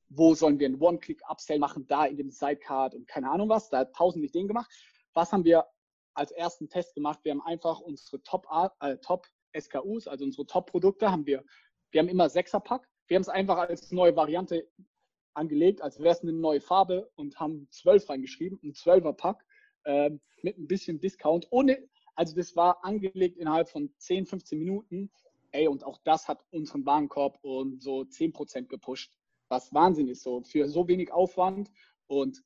wo 0.08 0.34
sollen 0.34 0.58
wir 0.58 0.66
einen 0.66 0.80
One-Click-Upsell 0.80 1.58
machen, 1.58 1.86
da 1.86 2.04
in 2.04 2.16
dem 2.16 2.30
Sidecard 2.30 2.94
und 2.94 3.06
keine 3.08 3.30
Ahnung 3.30 3.48
was, 3.48 3.70
da 3.70 3.78
hat 3.78 3.94
tausend 3.94 4.24
Ideen 4.24 4.48
gemacht. 4.48 4.70
Was 5.14 5.32
haben 5.32 5.44
wir 5.44 5.66
als 6.14 6.32
ersten 6.32 6.68
Test 6.68 6.94
gemacht? 6.94 7.20
Wir 7.22 7.32
haben 7.32 7.42
einfach 7.42 7.80
unsere 7.80 8.22
Top, 8.22 8.46
äh, 8.80 8.98
Top 8.98 9.26
also 9.54 10.24
unsere 10.24 10.46
Top-Produkte, 10.46 11.10
haben 11.10 11.26
wir, 11.26 11.44
wir 11.90 12.00
haben 12.00 12.08
immer 12.08 12.28
Sechser-Pack. 12.28 12.88
Wir 13.06 13.16
haben 13.16 13.22
es 13.22 13.28
einfach 13.28 13.58
als 13.58 13.90
neue 13.92 14.16
Variante 14.16 14.66
angelegt, 15.34 15.82
als 15.82 15.98
wäre 15.98 16.14
es 16.14 16.22
eine 16.22 16.32
neue 16.32 16.60
Farbe 16.60 17.10
und 17.14 17.38
haben 17.38 17.68
zwölf 17.70 18.08
reingeschrieben, 18.08 18.58
ein 18.62 18.74
Zwölfer-Pack 18.74 19.44
ähm, 19.84 20.20
mit 20.42 20.58
ein 20.58 20.66
bisschen 20.66 21.00
Discount. 21.00 21.46
Ohne, 21.50 21.88
also 22.14 22.34
das 22.34 22.56
war 22.56 22.84
angelegt 22.84 23.38
innerhalb 23.38 23.68
von 23.68 23.92
10, 23.98 24.26
15 24.26 24.58
Minuten. 24.58 25.10
Ey, 25.50 25.68
und 25.68 25.84
auch 25.84 25.98
das 26.04 26.28
hat 26.28 26.44
unseren 26.50 26.86
Warenkorb 26.86 27.38
um 27.42 27.78
so 27.78 28.00
10% 28.00 28.68
gepusht, 28.68 29.12
was 29.48 29.72
Wahnsinn 29.72 30.08
ist, 30.08 30.22
so 30.22 30.42
für 30.42 30.68
so 30.68 30.88
wenig 30.88 31.12
Aufwand 31.12 31.70
und 32.06 32.42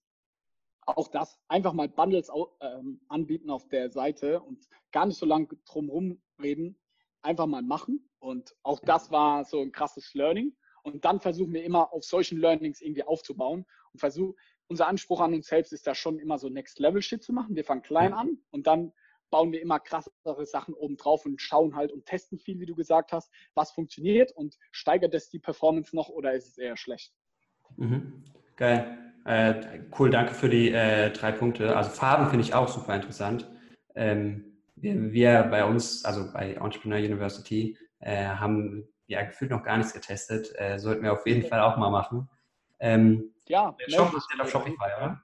auch 0.86 1.08
das 1.08 1.38
einfach 1.48 1.72
mal 1.72 1.88
Bundles 1.88 2.30
ähm, 2.60 3.00
anbieten 3.08 3.50
auf 3.50 3.68
der 3.68 3.90
Seite 3.90 4.40
und 4.40 4.68
gar 4.92 5.06
nicht 5.06 5.18
so 5.18 5.26
lange 5.26 5.48
drum 5.68 6.20
reden, 6.40 6.78
einfach 7.22 7.46
mal 7.46 7.62
machen. 7.62 8.08
Und 8.18 8.54
auch 8.62 8.80
das 8.80 9.10
war 9.10 9.44
so 9.44 9.60
ein 9.60 9.72
krasses 9.72 10.14
Learning. 10.14 10.56
Und 10.82 11.04
dann 11.04 11.20
versuchen 11.20 11.52
wir 11.52 11.64
immer 11.64 11.92
auf 11.92 12.04
solchen 12.04 12.38
Learnings 12.38 12.80
irgendwie 12.80 13.02
aufzubauen 13.02 13.66
und 13.92 13.98
versuchen, 13.98 14.34
unser 14.68 14.88
Anspruch 14.88 15.20
an 15.20 15.34
uns 15.34 15.46
selbst 15.46 15.72
ist 15.72 15.86
da 15.86 15.94
schon 15.94 16.18
immer 16.18 16.38
so 16.38 16.48
Next 16.48 16.78
Level 16.78 17.02
Shit 17.02 17.22
zu 17.22 17.32
machen. 17.32 17.54
Wir 17.54 17.64
fangen 17.64 17.82
klein 17.82 18.12
an 18.12 18.38
und 18.50 18.66
dann 18.66 18.92
bauen 19.30 19.52
wir 19.52 19.60
immer 19.60 19.80
krassere 19.80 20.46
Sachen 20.46 20.74
oben 20.74 20.96
drauf 20.96 21.26
und 21.26 21.40
schauen 21.40 21.74
halt 21.74 21.92
und 21.92 22.06
testen 22.06 22.38
viel, 22.38 22.60
wie 22.60 22.66
du 22.66 22.74
gesagt 22.74 23.12
hast, 23.12 23.30
was 23.54 23.72
funktioniert 23.72 24.32
und 24.32 24.56
steigert 24.70 25.14
es 25.14 25.28
die 25.28 25.38
Performance 25.38 25.94
noch 25.94 26.08
oder 26.08 26.34
ist 26.34 26.48
es 26.48 26.58
eher 26.58 26.76
schlecht? 26.76 27.12
Mhm. 27.76 28.24
Geil. 28.56 28.98
Äh, 29.24 29.80
cool, 29.98 30.10
danke 30.10 30.34
für 30.34 30.48
die 30.48 30.70
äh, 30.70 31.10
drei 31.10 31.32
Punkte. 31.32 31.76
Also 31.76 31.90
Farben 31.90 32.28
finde 32.30 32.44
ich 32.44 32.54
auch 32.54 32.68
super 32.68 32.94
interessant. 32.94 33.50
Ähm, 33.96 34.58
wir, 34.76 35.12
wir 35.12 35.42
bei 35.50 35.64
uns, 35.64 36.04
also 36.04 36.32
bei 36.32 36.54
Entrepreneur 36.54 36.98
University, 36.98 37.76
äh, 37.98 38.26
haben 38.26 38.86
ja 39.08 39.24
gefühlt 39.24 39.50
noch 39.50 39.64
gar 39.64 39.78
nichts 39.78 39.92
getestet. 39.92 40.52
Äh, 40.54 40.78
sollten 40.78 41.02
wir 41.02 41.12
auf 41.12 41.26
jeden 41.26 41.42
Fall 41.42 41.60
auch 41.60 41.76
mal 41.76 41.90
machen. 41.90 42.28
Ähm, 42.78 43.34
Ja, 43.48 43.76
der 43.78 43.90
Shop 43.90 44.14
ist 44.14 44.28
ja 44.36 44.44
auf. 44.44 44.50
Shopify, 44.50 44.90
oder? 44.96 45.22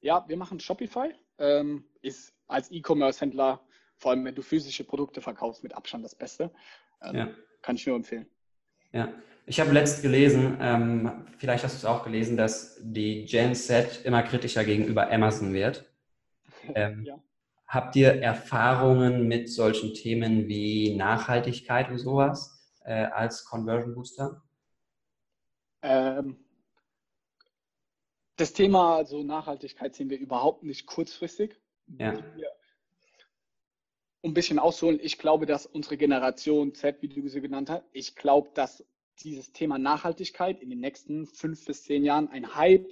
Ja, 0.00 0.24
wir 0.28 0.36
machen 0.36 0.60
Shopify. 0.60 1.14
Ähm, 1.38 1.84
ist 2.02 2.34
als 2.46 2.70
E-Commerce-Händler, 2.70 3.60
vor 3.96 4.10
allem 4.10 4.24
wenn 4.24 4.34
du 4.34 4.42
physische 4.42 4.84
Produkte 4.84 5.20
verkaufst, 5.20 5.62
mit 5.62 5.74
Abstand 5.74 6.04
das 6.04 6.14
Beste. 6.14 6.52
Ähm, 7.02 7.16
Ja. 7.16 7.28
Kann 7.62 7.76
ich 7.76 7.86
nur 7.86 7.96
empfehlen. 7.96 8.26
Ja, 8.92 9.12
ich 9.46 9.60
habe 9.60 9.70
letzt 9.72 10.02
gelesen, 10.02 10.56
ähm, 10.60 11.26
vielleicht 11.38 11.64
hast 11.64 11.74
du 11.74 11.78
es 11.78 11.84
auch 11.84 12.04
gelesen, 12.04 12.36
dass 12.36 12.78
die 12.82 13.24
Gen 13.24 13.54
Z 13.54 14.04
immer 14.04 14.22
kritischer 14.22 14.64
gegenüber 14.64 15.10
Amazon 15.10 15.52
wird. 15.52 15.88
Ähm, 16.74 17.04
Ja. 17.04 17.18
Habt 17.66 17.96
ihr 17.96 18.20
Erfahrungen 18.22 19.26
mit 19.26 19.48
solchen 19.48 19.94
Themen 19.94 20.46
wie 20.46 20.94
Nachhaltigkeit 20.94 21.88
und 21.88 21.98
sowas 21.98 22.70
äh, 22.84 23.06
als 23.06 23.46
Conversion 23.46 23.94
Booster? 23.94 24.42
Ähm, 25.80 26.36
das 28.42 28.52
Thema 28.52 28.96
also 28.96 29.22
Nachhaltigkeit 29.22 29.94
sehen 29.94 30.10
wir 30.10 30.18
überhaupt 30.18 30.62
nicht 30.62 30.86
kurzfristig. 30.86 31.58
Ja. 31.98 32.12
Um 34.20 34.30
ein 34.30 34.34
bisschen 34.34 34.58
auszuholen, 34.58 35.00
ich 35.02 35.18
glaube, 35.18 35.46
dass 35.46 35.66
unsere 35.66 35.96
Generation 35.96 36.74
Z, 36.74 37.02
wie 37.02 37.08
du 37.08 37.28
sie 37.28 37.40
genannt 37.40 37.70
hast, 37.70 37.84
ich 37.92 38.14
glaube, 38.14 38.50
dass 38.54 38.84
dieses 39.24 39.52
Thema 39.52 39.78
Nachhaltigkeit 39.78 40.60
in 40.60 40.70
den 40.70 40.80
nächsten 40.80 41.26
fünf 41.26 41.64
bis 41.64 41.82
zehn 41.84 42.04
Jahren 42.04 42.28
ein 42.28 42.54
Hype 42.54 42.86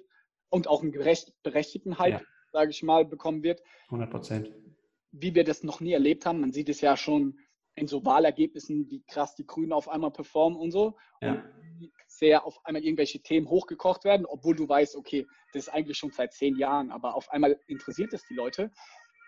und 0.49 0.67
auch 0.67 0.83
einen 0.83 0.91
berechtigten 0.93 1.99
Hype, 1.99 2.21
Ja. 2.21 2.23
sage 2.53 2.71
ich 2.71 2.83
mal, 2.83 3.05
bekommen 3.05 3.43
wird, 3.45 3.63
100 3.87 4.11
Prozent. 4.11 4.51
wie 5.13 5.35
wir 5.35 5.45
das 5.45 5.63
noch 5.63 5.81
nie 5.81 5.93
erlebt 5.93 6.27
haben. 6.27 6.41
Man 6.41 6.53
sieht 6.53 6.69
es 6.69 6.81
ja 6.81 6.97
schon 6.97 7.39
in 7.81 7.87
so 7.87 8.05
Wahlergebnissen, 8.05 8.90
wie 8.90 9.03
krass 9.03 9.35
die 9.35 9.47
Grünen 9.47 9.73
auf 9.73 9.88
einmal 9.88 10.11
performen 10.11 10.59
und 10.59 10.71
so. 10.71 10.97
Ja. 11.23 11.33
Und 11.33 11.45
wie 11.79 11.93
sehr 12.07 12.45
auf 12.45 12.64
einmal 12.64 12.85
irgendwelche 12.85 13.21
Themen 13.21 13.49
hochgekocht 13.49 14.05
werden, 14.05 14.27
obwohl 14.27 14.55
du 14.55 14.69
weißt, 14.69 14.97
okay, 14.97 15.27
das 15.53 15.64
ist 15.64 15.69
eigentlich 15.71 15.97
schon 15.97 16.11
seit 16.11 16.35
zehn 16.35 16.57
Jahren, 16.57 16.90
aber 16.90 17.14
auf 17.14 17.31
einmal 17.31 17.59
interessiert 17.66 18.12
es 18.12 18.23
die 18.29 18.35
Leute. 18.35 18.71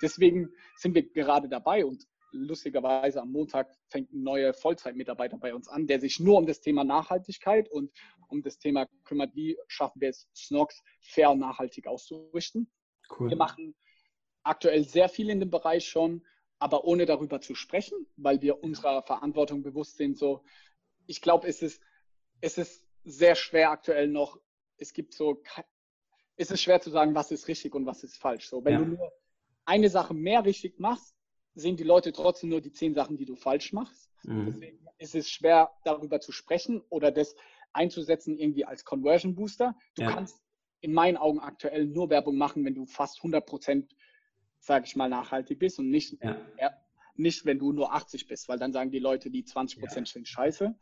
Deswegen 0.02 0.50
sind 0.76 0.94
wir 0.94 1.10
gerade 1.10 1.48
dabei 1.48 1.86
und 1.86 2.06
lustigerweise 2.32 3.22
am 3.22 3.32
Montag 3.32 3.74
fängt 3.88 4.12
ein 4.12 4.22
neuer 4.22 4.52
Vollzeitmitarbeiter 4.52 5.38
bei 5.38 5.54
uns 5.54 5.68
an, 5.68 5.86
der 5.86 6.00
sich 6.00 6.20
nur 6.20 6.38
um 6.38 6.46
das 6.46 6.60
Thema 6.60 6.84
Nachhaltigkeit 6.84 7.70
und 7.70 7.90
um 8.28 8.42
das 8.42 8.58
Thema 8.58 8.86
kümmert, 9.04 9.34
wie 9.34 9.56
schaffen 9.68 10.00
wir 10.00 10.10
es, 10.10 10.28
Snox 10.34 10.82
fair 11.00 11.30
und 11.30 11.38
nachhaltig 11.38 11.86
auszurichten. 11.86 12.70
Cool. 13.18 13.30
Wir 13.30 13.36
machen 13.36 13.74
aktuell 14.42 14.84
sehr 14.84 15.08
viel 15.08 15.30
in 15.30 15.40
dem 15.40 15.50
Bereich 15.50 15.86
schon, 15.86 16.26
aber 16.62 16.84
ohne 16.84 17.06
darüber 17.06 17.40
zu 17.40 17.54
sprechen, 17.54 18.06
weil 18.16 18.40
wir 18.40 18.62
unserer 18.62 19.02
Verantwortung 19.02 19.62
bewusst 19.62 19.96
sind. 19.96 20.16
So, 20.16 20.44
ich 21.06 21.20
glaube, 21.20 21.48
es 21.48 21.62
ist, 21.62 21.82
es 22.40 22.58
ist 22.58 22.86
sehr 23.04 23.34
schwer 23.34 23.70
aktuell 23.70 24.08
noch. 24.08 24.38
Es 24.76 24.92
gibt 24.92 25.14
so, 25.14 25.42
es 26.36 26.50
ist 26.50 26.62
schwer 26.62 26.80
zu 26.80 26.90
sagen, 26.90 27.14
was 27.14 27.30
ist 27.30 27.48
richtig 27.48 27.74
und 27.74 27.86
was 27.86 28.04
ist 28.04 28.16
falsch. 28.16 28.48
So, 28.48 28.64
wenn 28.64 28.74
Ja. 28.74 28.78
du 28.80 28.86
nur 28.86 29.12
eine 29.64 29.90
Sache 29.90 30.14
mehr 30.14 30.44
richtig 30.44 30.78
machst, 30.78 31.14
sehen 31.54 31.76
die 31.76 31.84
Leute 31.84 32.12
trotzdem 32.12 32.50
nur 32.50 32.60
die 32.60 32.72
zehn 32.72 32.94
Sachen, 32.94 33.16
die 33.16 33.26
du 33.26 33.36
falsch 33.36 33.72
machst. 33.72 34.10
Mhm. 34.24 34.46
Deswegen 34.46 34.86
ist 34.98 35.14
es 35.14 35.28
schwer, 35.28 35.70
darüber 35.84 36.20
zu 36.20 36.32
sprechen 36.32 36.80
oder 36.88 37.10
das 37.10 37.34
einzusetzen 37.72 38.38
irgendwie 38.38 38.64
als 38.64 38.84
Conversion 38.84 39.34
Booster. 39.34 39.76
Du 39.94 40.02
Ja. 40.02 40.12
kannst 40.12 40.40
in 40.80 40.92
meinen 40.92 41.16
Augen 41.16 41.40
aktuell 41.40 41.86
nur 41.86 42.10
Werbung 42.10 42.36
machen, 42.36 42.64
wenn 42.64 42.74
du 42.74 42.86
fast 42.86 43.18
100 43.18 43.46
Prozent, 43.46 43.94
sage 44.62 44.86
ich 44.86 44.96
mal, 44.96 45.08
nachhaltig 45.08 45.58
bist 45.58 45.78
und 45.78 45.90
nicht, 45.90 46.22
ja. 46.22 46.36
Nicht, 47.14 47.44
wenn 47.44 47.58
du 47.58 47.72
nur 47.72 47.92
80 47.92 48.26
bist, 48.26 48.48
weil 48.48 48.58
dann 48.58 48.72
sagen 48.72 48.90
die 48.90 48.98
Leute, 48.98 49.30
die 49.30 49.44
20 49.44 49.80
Prozent 49.80 50.08
ja. 50.08 50.12
sind 50.14 50.28
scheiße. 50.28 50.74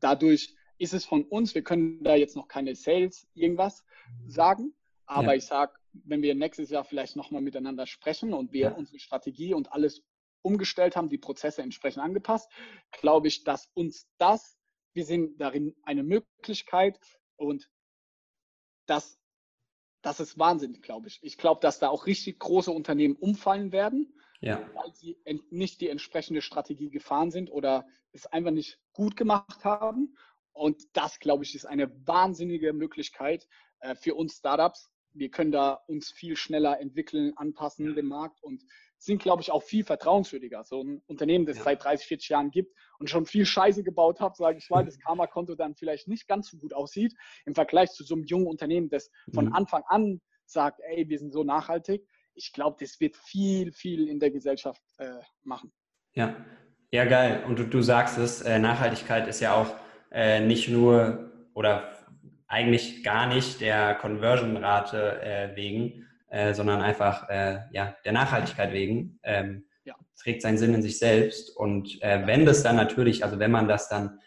Dadurch 0.00 0.54
ist 0.78 0.94
es 0.94 1.04
von 1.04 1.24
uns, 1.24 1.54
wir 1.54 1.62
können 1.62 2.02
da 2.02 2.14
jetzt 2.14 2.36
noch 2.36 2.48
keine 2.48 2.74
Sales 2.74 3.28
irgendwas 3.34 3.84
sagen, 4.26 4.72
aber 5.04 5.32
ja. 5.32 5.34
ich 5.34 5.44
sage, 5.44 5.74
wenn 5.92 6.22
wir 6.22 6.34
nächstes 6.34 6.70
Jahr 6.70 6.84
vielleicht 6.84 7.16
nochmal 7.16 7.42
miteinander 7.42 7.86
sprechen 7.86 8.32
und 8.32 8.52
wir 8.52 8.60
ja. 8.60 8.72
unsere 8.72 8.98
Strategie 8.98 9.52
und 9.52 9.72
alles 9.72 10.02
umgestellt 10.42 10.96
haben, 10.96 11.08
die 11.08 11.18
Prozesse 11.18 11.62
entsprechend 11.62 12.02
angepasst, 12.02 12.50
glaube 12.92 13.28
ich, 13.28 13.44
dass 13.44 13.70
uns 13.74 14.08
das, 14.16 14.58
wir 14.94 15.04
sehen 15.04 15.36
darin 15.38 15.74
eine 15.82 16.02
Möglichkeit 16.02 16.98
und 17.36 17.68
das, 18.86 19.18
das 20.04 20.20
ist 20.20 20.38
wahnsinnig, 20.38 20.82
glaube 20.82 21.08
ich. 21.08 21.18
Ich 21.22 21.38
glaube, 21.38 21.62
dass 21.62 21.78
da 21.78 21.88
auch 21.88 22.06
richtig 22.06 22.38
große 22.38 22.70
Unternehmen 22.70 23.16
umfallen 23.16 23.72
werden, 23.72 24.12
ja. 24.40 24.68
weil 24.74 24.92
sie 24.92 25.16
nicht 25.48 25.80
die 25.80 25.88
entsprechende 25.88 26.42
Strategie 26.42 26.90
gefahren 26.90 27.30
sind 27.30 27.50
oder 27.50 27.86
es 28.12 28.26
einfach 28.26 28.50
nicht 28.50 28.78
gut 28.92 29.16
gemacht 29.16 29.64
haben. 29.64 30.14
Und 30.52 30.82
das, 30.92 31.20
glaube 31.20 31.44
ich, 31.44 31.54
ist 31.54 31.64
eine 31.64 31.90
wahnsinnige 32.06 32.74
Möglichkeit 32.74 33.48
äh, 33.80 33.94
für 33.94 34.14
uns 34.14 34.36
Startups. 34.36 34.92
Wir 35.14 35.30
können 35.30 35.52
da 35.52 35.72
uns 35.86 36.10
viel 36.10 36.36
schneller 36.36 36.78
entwickeln, 36.80 37.32
anpassen 37.36 37.94
dem 37.94 38.06
Markt 38.06 38.42
und 38.42 38.62
sind, 39.04 39.22
glaube 39.22 39.42
ich, 39.42 39.50
auch 39.50 39.62
viel 39.62 39.84
vertrauenswürdiger. 39.84 40.64
So 40.64 40.82
ein 40.82 41.02
Unternehmen, 41.06 41.46
das 41.46 41.58
ja. 41.58 41.64
seit 41.64 41.84
30, 41.84 42.06
40 42.06 42.28
Jahren 42.30 42.50
gibt 42.50 42.74
und 42.98 43.10
schon 43.10 43.26
viel 43.26 43.44
Scheiße 43.44 43.82
gebaut 43.82 44.20
hat, 44.20 44.36
sage 44.36 44.58
ich 44.58 44.70
mal, 44.70 44.84
das 44.84 44.98
Karma-Konto 44.98 45.54
dann 45.54 45.74
vielleicht 45.74 46.08
nicht 46.08 46.26
ganz 46.26 46.50
so 46.50 46.56
gut 46.56 46.72
aussieht 46.72 47.14
im 47.44 47.54
Vergleich 47.54 47.90
zu 47.90 48.04
so 48.04 48.14
einem 48.14 48.24
jungen 48.24 48.46
Unternehmen, 48.46 48.88
das 48.88 49.10
von 49.32 49.46
mhm. 49.46 49.52
Anfang 49.52 49.82
an 49.88 50.20
sagt, 50.46 50.80
ey, 50.88 51.08
wir 51.08 51.18
sind 51.18 51.32
so 51.32 51.44
nachhaltig. 51.44 52.06
Ich 52.34 52.52
glaube, 52.52 52.76
das 52.80 52.98
wird 53.00 53.16
viel, 53.16 53.72
viel 53.72 54.08
in 54.08 54.18
der 54.18 54.30
Gesellschaft 54.30 54.82
äh, 54.98 55.20
machen. 55.42 55.72
Ja, 56.14 56.36
ja, 56.90 57.04
geil. 57.04 57.44
Und 57.46 57.58
du, 57.58 57.64
du 57.64 57.82
sagst 57.82 58.18
es, 58.18 58.40
äh, 58.42 58.58
Nachhaltigkeit 58.58 59.28
ist 59.28 59.40
ja 59.40 59.54
auch 59.54 59.74
äh, 60.10 60.40
nicht 60.40 60.68
nur 60.68 61.30
oder 61.54 61.92
eigentlich 62.46 63.02
gar 63.02 63.26
nicht 63.26 63.60
der 63.60 63.94
Conversion-Rate 63.96 65.22
äh, 65.22 65.56
wegen, 65.56 66.06
äh, 66.34 66.52
sondern 66.52 66.82
einfach 66.82 67.28
äh, 67.28 67.60
ja, 67.70 67.94
der 68.04 68.10
Nachhaltigkeit 68.10 68.72
wegen. 68.72 69.20
Ähm, 69.22 69.66
ja. 69.84 69.94
trägt 70.20 70.42
seinen 70.42 70.58
Sinn 70.58 70.74
in 70.74 70.82
sich 70.82 70.98
selbst. 70.98 71.56
Und 71.56 72.02
äh, 72.02 72.26
wenn 72.26 72.44
das 72.44 72.64
dann 72.64 72.74
natürlich, 72.74 73.22
also 73.22 73.38
wenn 73.38 73.52
man 73.52 73.68
das 73.68 73.88
dann 73.88 74.18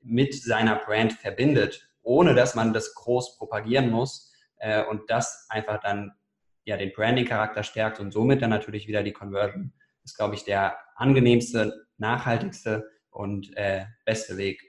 mit 0.00 0.32
seiner 0.32 0.76
Brand 0.76 1.14
verbindet, 1.14 1.90
ohne 2.02 2.36
dass 2.36 2.54
man 2.54 2.72
das 2.72 2.94
groß 2.94 3.36
propagieren 3.36 3.90
muss 3.90 4.32
äh, 4.58 4.84
und 4.84 5.10
das 5.10 5.46
einfach 5.48 5.80
dann 5.80 6.12
ja 6.66 6.76
den 6.76 6.92
Branding-Charakter 6.92 7.64
stärkt 7.64 7.98
und 7.98 8.12
somit 8.12 8.42
dann 8.42 8.50
natürlich 8.50 8.86
wieder 8.86 9.02
die 9.02 9.12
Conversion, 9.12 9.72
ist, 10.04 10.16
glaube 10.16 10.36
ich, 10.36 10.44
der 10.44 10.76
angenehmste, 10.94 11.88
nachhaltigste 11.96 12.88
und 13.10 13.56
äh, 13.56 13.86
beste 14.04 14.36
Weg 14.36 14.62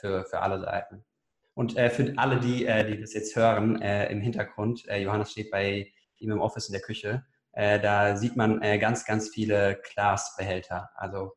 für, 0.00 0.24
für 0.24 0.40
alle 0.40 0.60
Seiten. 0.60 1.04
Und 1.52 1.72
für 1.72 2.14
alle, 2.16 2.40
die, 2.40 2.60
die 2.60 3.00
das 3.02 3.12
jetzt 3.12 3.36
hören 3.36 3.82
im 3.82 4.22
Hintergrund, 4.22 4.84
Johannes 4.86 5.32
steht 5.32 5.50
bei 5.50 5.92
ihm 6.20 6.32
im 6.32 6.40
Office 6.40 6.68
in 6.68 6.72
der 6.72 6.82
Küche, 6.82 7.24
äh, 7.52 7.80
da 7.80 8.16
sieht 8.16 8.36
man 8.36 8.60
ganz, 8.60 9.04
ganz 9.04 9.28
viele 9.30 9.80
Glasbehälter. 9.92 10.90
Also 10.94 11.32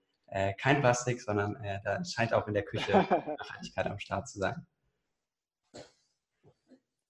kein 0.57 0.79
Plastik, 0.79 1.19
sondern 1.19 1.57
da 1.83 2.01
scheint 2.05 2.33
auch 2.33 2.47
in 2.47 2.53
der 2.53 2.63
Küche 2.63 2.91
Nachhaltigkeit 3.39 3.85
am 3.87 3.99
Start 3.99 4.29
zu 4.29 4.39
sein. 4.39 4.65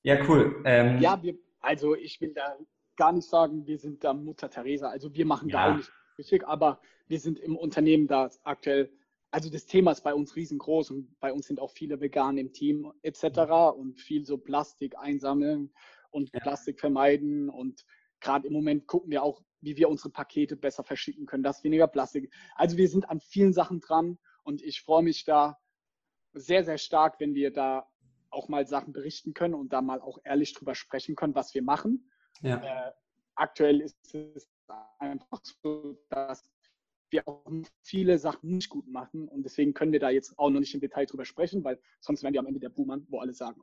Ja, 0.01 0.27
cool. 0.27 0.63
Ähm, 0.65 0.99
ja, 0.99 1.21
wir, 1.21 1.35
also 1.59 1.95
ich 1.95 2.19
will 2.19 2.33
da 2.33 2.57
gar 2.95 3.11
nicht 3.11 3.29
sagen, 3.29 3.67
wir 3.67 3.77
sind 3.77 4.03
da 4.03 4.13
Mutter 4.13 4.49
Teresa. 4.49 4.89
Also 4.89 5.13
wir 5.13 5.25
machen 5.27 5.49
ja. 5.49 5.67
da 5.67 5.71
auch 5.71 5.77
nicht 5.77 5.91
richtig, 6.17 6.47
aber 6.47 6.81
wir 7.07 7.19
sind 7.19 7.39
im 7.39 7.55
Unternehmen 7.55 8.07
da 8.07 8.29
aktuell 8.43 8.91
also 9.31 9.49
das 9.49 9.65
Thema 9.65 9.91
ist 9.91 10.03
bei 10.03 10.13
uns 10.13 10.35
riesengroß 10.35 10.91
und 10.91 11.19
bei 11.19 11.31
uns 11.31 11.47
sind 11.47 11.59
auch 11.59 11.71
viele 11.71 12.01
vegan 12.01 12.37
im 12.37 12.51
Team 12.51 12.91
etc. 13.01 13.39
und 13.77 13.99
viel 13.99 14.25
so 14.25 14.37
Plastik 14.37 14.97
einsammeln 14.97 15.73
und 16.11 16.31
ja. 16.33 16.39
Plastik 16.39 16.79
vermeiden 16.79 17.49
und 17.49 17.85
gerade 18.19 18.47
im 18.47 18.53
Moment 18.53 18.87
gucken 18.87 19.11
wir 19.11 19.23
auch, 19.23 19.41
wie 19.61 19.77
wir 19.77 19.89
unsere 19.89 20.09
Pakete 20.09 20.55
besser 20.55 20.83
verschicken 20.83 21.25
können, 21.25 21.43
dass 21.43 21.63
weniger 21.63 21.87
Plastik. 21.87 22.31
Also 22.55 22.77
wir 22.77 22.87
sind 22.87 23.09
an 23.09 23.19
vielen 23.19 23.53
Sachen 23.53 23.79
dran 23.79 24.17
und 24.43 24.61
ich 24.61 24.81
freue 24.81 25.03
mich 25.03 25.25
da 25.25 25.59
sehr, 26.33 26.63
sehr 26.63 26.77
stark, 26.77 27.19
wenn 27.19 27.35
wir 27.35 27.51
da 27.51 27.87
auch 28.29 28.47
mal 28.47 28.65
Sachen 28.65 28.93
berichten 28.93 29.33
können 29.33 29.53
und 29.53 29.73
da 29.73 29.81
mal 29.81 29.99
auch 30.01 30.19
ehrlich 30.23 30.53
drüber 30.53 30.75
sprechen 30.75 31.15
können, 31.15 31.35
was 31.35 31.53
wir 31.53 31.63
machen. 31.63 32.09
Ja. 32.41 32.87
Äh, 32.87 32.91
aktuell 33.35 33.81
ist 33.81 33.97
es 34.13 34.49
einfach 34.99 35.41
so, 35.43 35.97
dass 36.09 36.49
wir 37.11 37.27
auch 37.27 37.45
viele 37.81 38.17
Sachen 38.17 38.55
nicht 38.55 38.69
gut 38.69 38.87
machen 38.87 39.27
und 39.27 39.43
deswegen 39.43 39.73
können 39.73 39.91
wir 39.91 39.99
da 39.99 40.09
jetzt 40.09 40.37
auch 40.37 40.49
noch 40.49 40.59
nicht 40.59 40.73
im 40.73 40.79
Detail 40.79 41.05
drüber 41.05 41.25
sprechen, 41.25 41.63
weil 41.63 41.79
sonst 41.99 42.23
wären 42.23 42.33
wir 42.33 42.39
am 42.39 42.47
Ende 42.47 42.59
der 42.59 42.69
Buhmann, 42.69 43.05
wo 43.09 43.19
alle 43.19 43.33
sagen. 43.33 43.61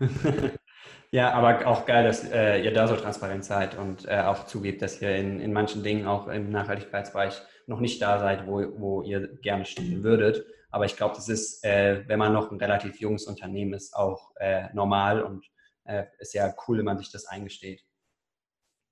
Äh. 0.00 0.50
ja, 1.10 1.32
aber 1.32 1.66
auch 1.66 1.86
geil, 1.86 2.04
dass 2.04 2.24
äh, 2.30 2.62
ihr 2.62 2.72
da 2.72 2.86
so 2.88 2.96
transparent 2.96 3.44
seid 3.44 3.76
und 3.76 4.06
äh, 4.06 4.20
auch 4.20 4.46
zugebt, 4.46 4.82
dass 4.82 5.00
ihr 5.02 5.16
in, 5.16 5.40
in 5.40 5.52
manchen 5.52 5.82
Dingen 5.82 6.06
auch 6.06 6.28
im 6.28 6.50
Nachhaltigkeitsbereich 6.50 7.42
noch 7.66 7.80
nicht 7.80 8.00
da 8.02 8.18
seid, 8.18 8.46
wo, 8.46 8.62
wo 8.78 9.02
ihr 9.02 9.28
gerne 9.38 9.64
stehen 9.64 10.02
würdet. 10.02 10.46
Aber 10.70 10.84
ich 10.84 10.96
glaube, 10.96 11.14
das 11.14 11.28
ist, 11.28 11.64
äh, 11.64 12.06
wenn 12.06 12.18
man 12.18 12.32
noch 12.32 12.50
ein 12.50 12.58
relativ 12.58 13.00
junges 13.00 13.26
Unternehmen 13.26 13.72
ist, 13.72 13.94
auch 13.94 14.32
äh, 14.36 14.72
normal 14.74 15.22
und 15.22 15.46
äh, 15.84 16.04
ist 16.18 16.34
ja 16.34 16.54
cool, 16.66 16.78
wenn 16.78 16.84
man 16.84 16.98
sich 16.98 17.10
das 17.10 17.26
eingesteht. 17.26 17.84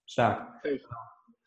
Stark. 0.07 0.61
Safe. 0.63 0.81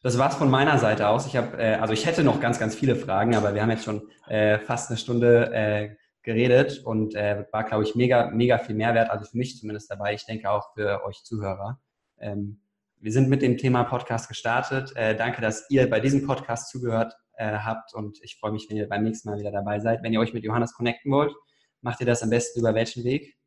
Das 0.02 0.18
war's 0.18 0.36
von 0.36 0.50
meiner 0.50 0.78
Seite 0.78 1.08
aus. 1.08 1.26
Ich 1.26 1.36
habe, 1.36 1.58
äh, 1.58 1.76
also 1.76 1.94
ich 1.94 2.06
hätte 2.06 2.24
noch 2.24 2.40
ganz, 2.40 2.60
ganz 2.60 2.76
viele 2.76 2.96
Fragen, 2.96 3.36
aber 3.36 3.54
wir 3.56 3.62
haben 3.62 3.72
jetzt 3.72 3.84
schon 3.84 4.10
äh, 4.28 4.60
fast 4.60 4.90
eine 4.90 4.98
Stunde 4.98 5.52
äh, 5.54 5.96
geredet 6.22 6.82
und 6.84 7.16
äh, 7.16 7.46
war, 7.52 7.64
glaube 7.64 7.84
ich, 7.84 7.96
mega, 7.96 8.30
mega 8.30 8.58
viel 8.60 8.76
Mehrwert, 8.76 9.10
also 9.10 9.26
für 9.26 9.38
mich 9.38 9.58
zumindest 9.58 9.90
dabei. 9.90 10.14
Ich 10.14 10.26
denke 10.26 10.52
auch 10.52 10.74
für 10.74 11.04
euch 11.04 11.24
Zuhörer. 11.24 11.80
Ähm, 12.20 12.62
wir 13.00 13.12
sind 13.12 13.30
mit 13.30 13.42
dem 13.42 13.58
Thema 13.58 13.84
Podcast 13.86 14.28
gestartet. 14.28 14.96
Äh, 14.96 15.16
danke, 15.16 15.42
dass 15.42 15.70
ihr 15.70 15.90
bei 15.90 16.00
diesem 16.00 16.26
Podcast 16.28 16.70
zugehört 16.70 17.14
äh, 17.34 17.58
habt 17.60 17.94
und 17.94 18.20
ich 18.24 18.38
freue 18.40 18.52
mich, 18.52 18.68
wenn 18.70 18.78
ihr 18.78 18.90
beim 18.90 19.04
nächsten 19.04 19.30
Mal 19.30 19.40
wieder 19.40 19.52
dabei 19.52 19.80
seid. 19.80 20.04
Wenn 20.04 20.14
ihr 20.14 20.20
euch 20.20 20.34
mit 20.34 20.44
Johannes 20.44 20.74
connecten 20.74 21.12
wollt, 21.12 21.34
macht 21.82 22.02
ihr 22.02 22.08
das 22.08 22.22
am 22.22 22.30
besten 22.30 22.60
über 22.60 22.76
welchen 22.76 23.04
Weg? 23.04 23.38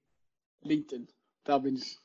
LinkedIn. 0.62 1.08
Da 1.44 1.58
bin 1.58 1.76
ich 1.76 1.98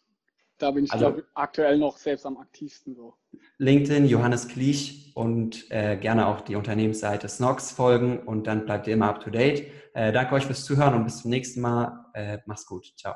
da 0.58 0.72
bin 0.72 0.86
ich, 0.86 0.92
also, 0.94 1.06
glaube 1.06 1.26
aktuell 1.34 1.78
noch 1.78 1.98
selbst 1.98 2.26
am 2.26 2.38
aktivsten 2.38 2.96
so. 2.96 3.16
LinkedIn, 3.58 4.06
Johannes 4.06 4.48
Kliech 4.48 5.12
und 5.16 5.70
äh, 5.72 5.98
gerne 5.98 6.28
auch 6.28 6.42
die 6.42 6.56
Unternehmensseite 6.56 7.28
Snox 7.28 7.72
folgen 7.72 8.20
und 8.20 8.48
dann 8.48 8.66
bleibt 8.66 8.88
ihr 8.88 8.94
immer 8.94 9.10
up 9.10 9.22
to 9.22 9.30
date. 9.30 9.68
Äh, 9.94 10.12
danke 10.12 10.36
euch 10.36 10.46
fürs 10.46 10.64
Zuhören 10.64 10.94
und 10.94 11.04
bis 11.04 11.22
zum 11.22 11.32
nächsten 11.32 11.62
Mal. 11.62 12.06
Äh, 12.14 12.40
mach's 12.46 12.66
gut. 12.66 12.94
Ciao. 12.98 13.16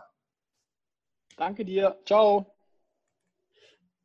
Danke 1.37 1.63
dir. 1.63 1.97
Ciao. 2.05 2.53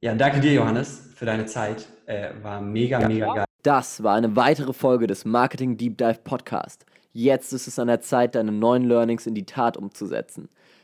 Ja, 0.01 0.14
danke 0.14 0.40
dir, 0.40 0.53
Johannes, 0.53 1.12
für 1.14 1.25
deine 1.25 1.47
Zeit. 1.47 1.88
Äh, 2.07 2.31
war 2.42 2.61
mega, 2.61 3.01
ja, 3.01 3.09
mega 3.09 3.35
geil. 3.35 3.44
Das 3.62 4.03
war 4.03 4.14
eine 4.14 4.37
weitere 4.37 4.73
Folge 4.73 5.07
des 5.07 5.25
Marketing 5.25 5.77
Deep 5.77 5.97
Dive 5.97 6.20
Podcast. 6.23 6.85
Jetzt 7.12 7.53
ist 7.53 7.66
es 7.66 7.79
an 7.79 7.87
der 7.87 8.01
Zeit, 8.01 8.35
deine 8.35 8.53
neuen 8.53 8.85
Learnings 8.85 9.27
in 9.27 9.35
die 9.35 9.47
Tat 9.47 9.77
umzusetzen. 9.77 10.51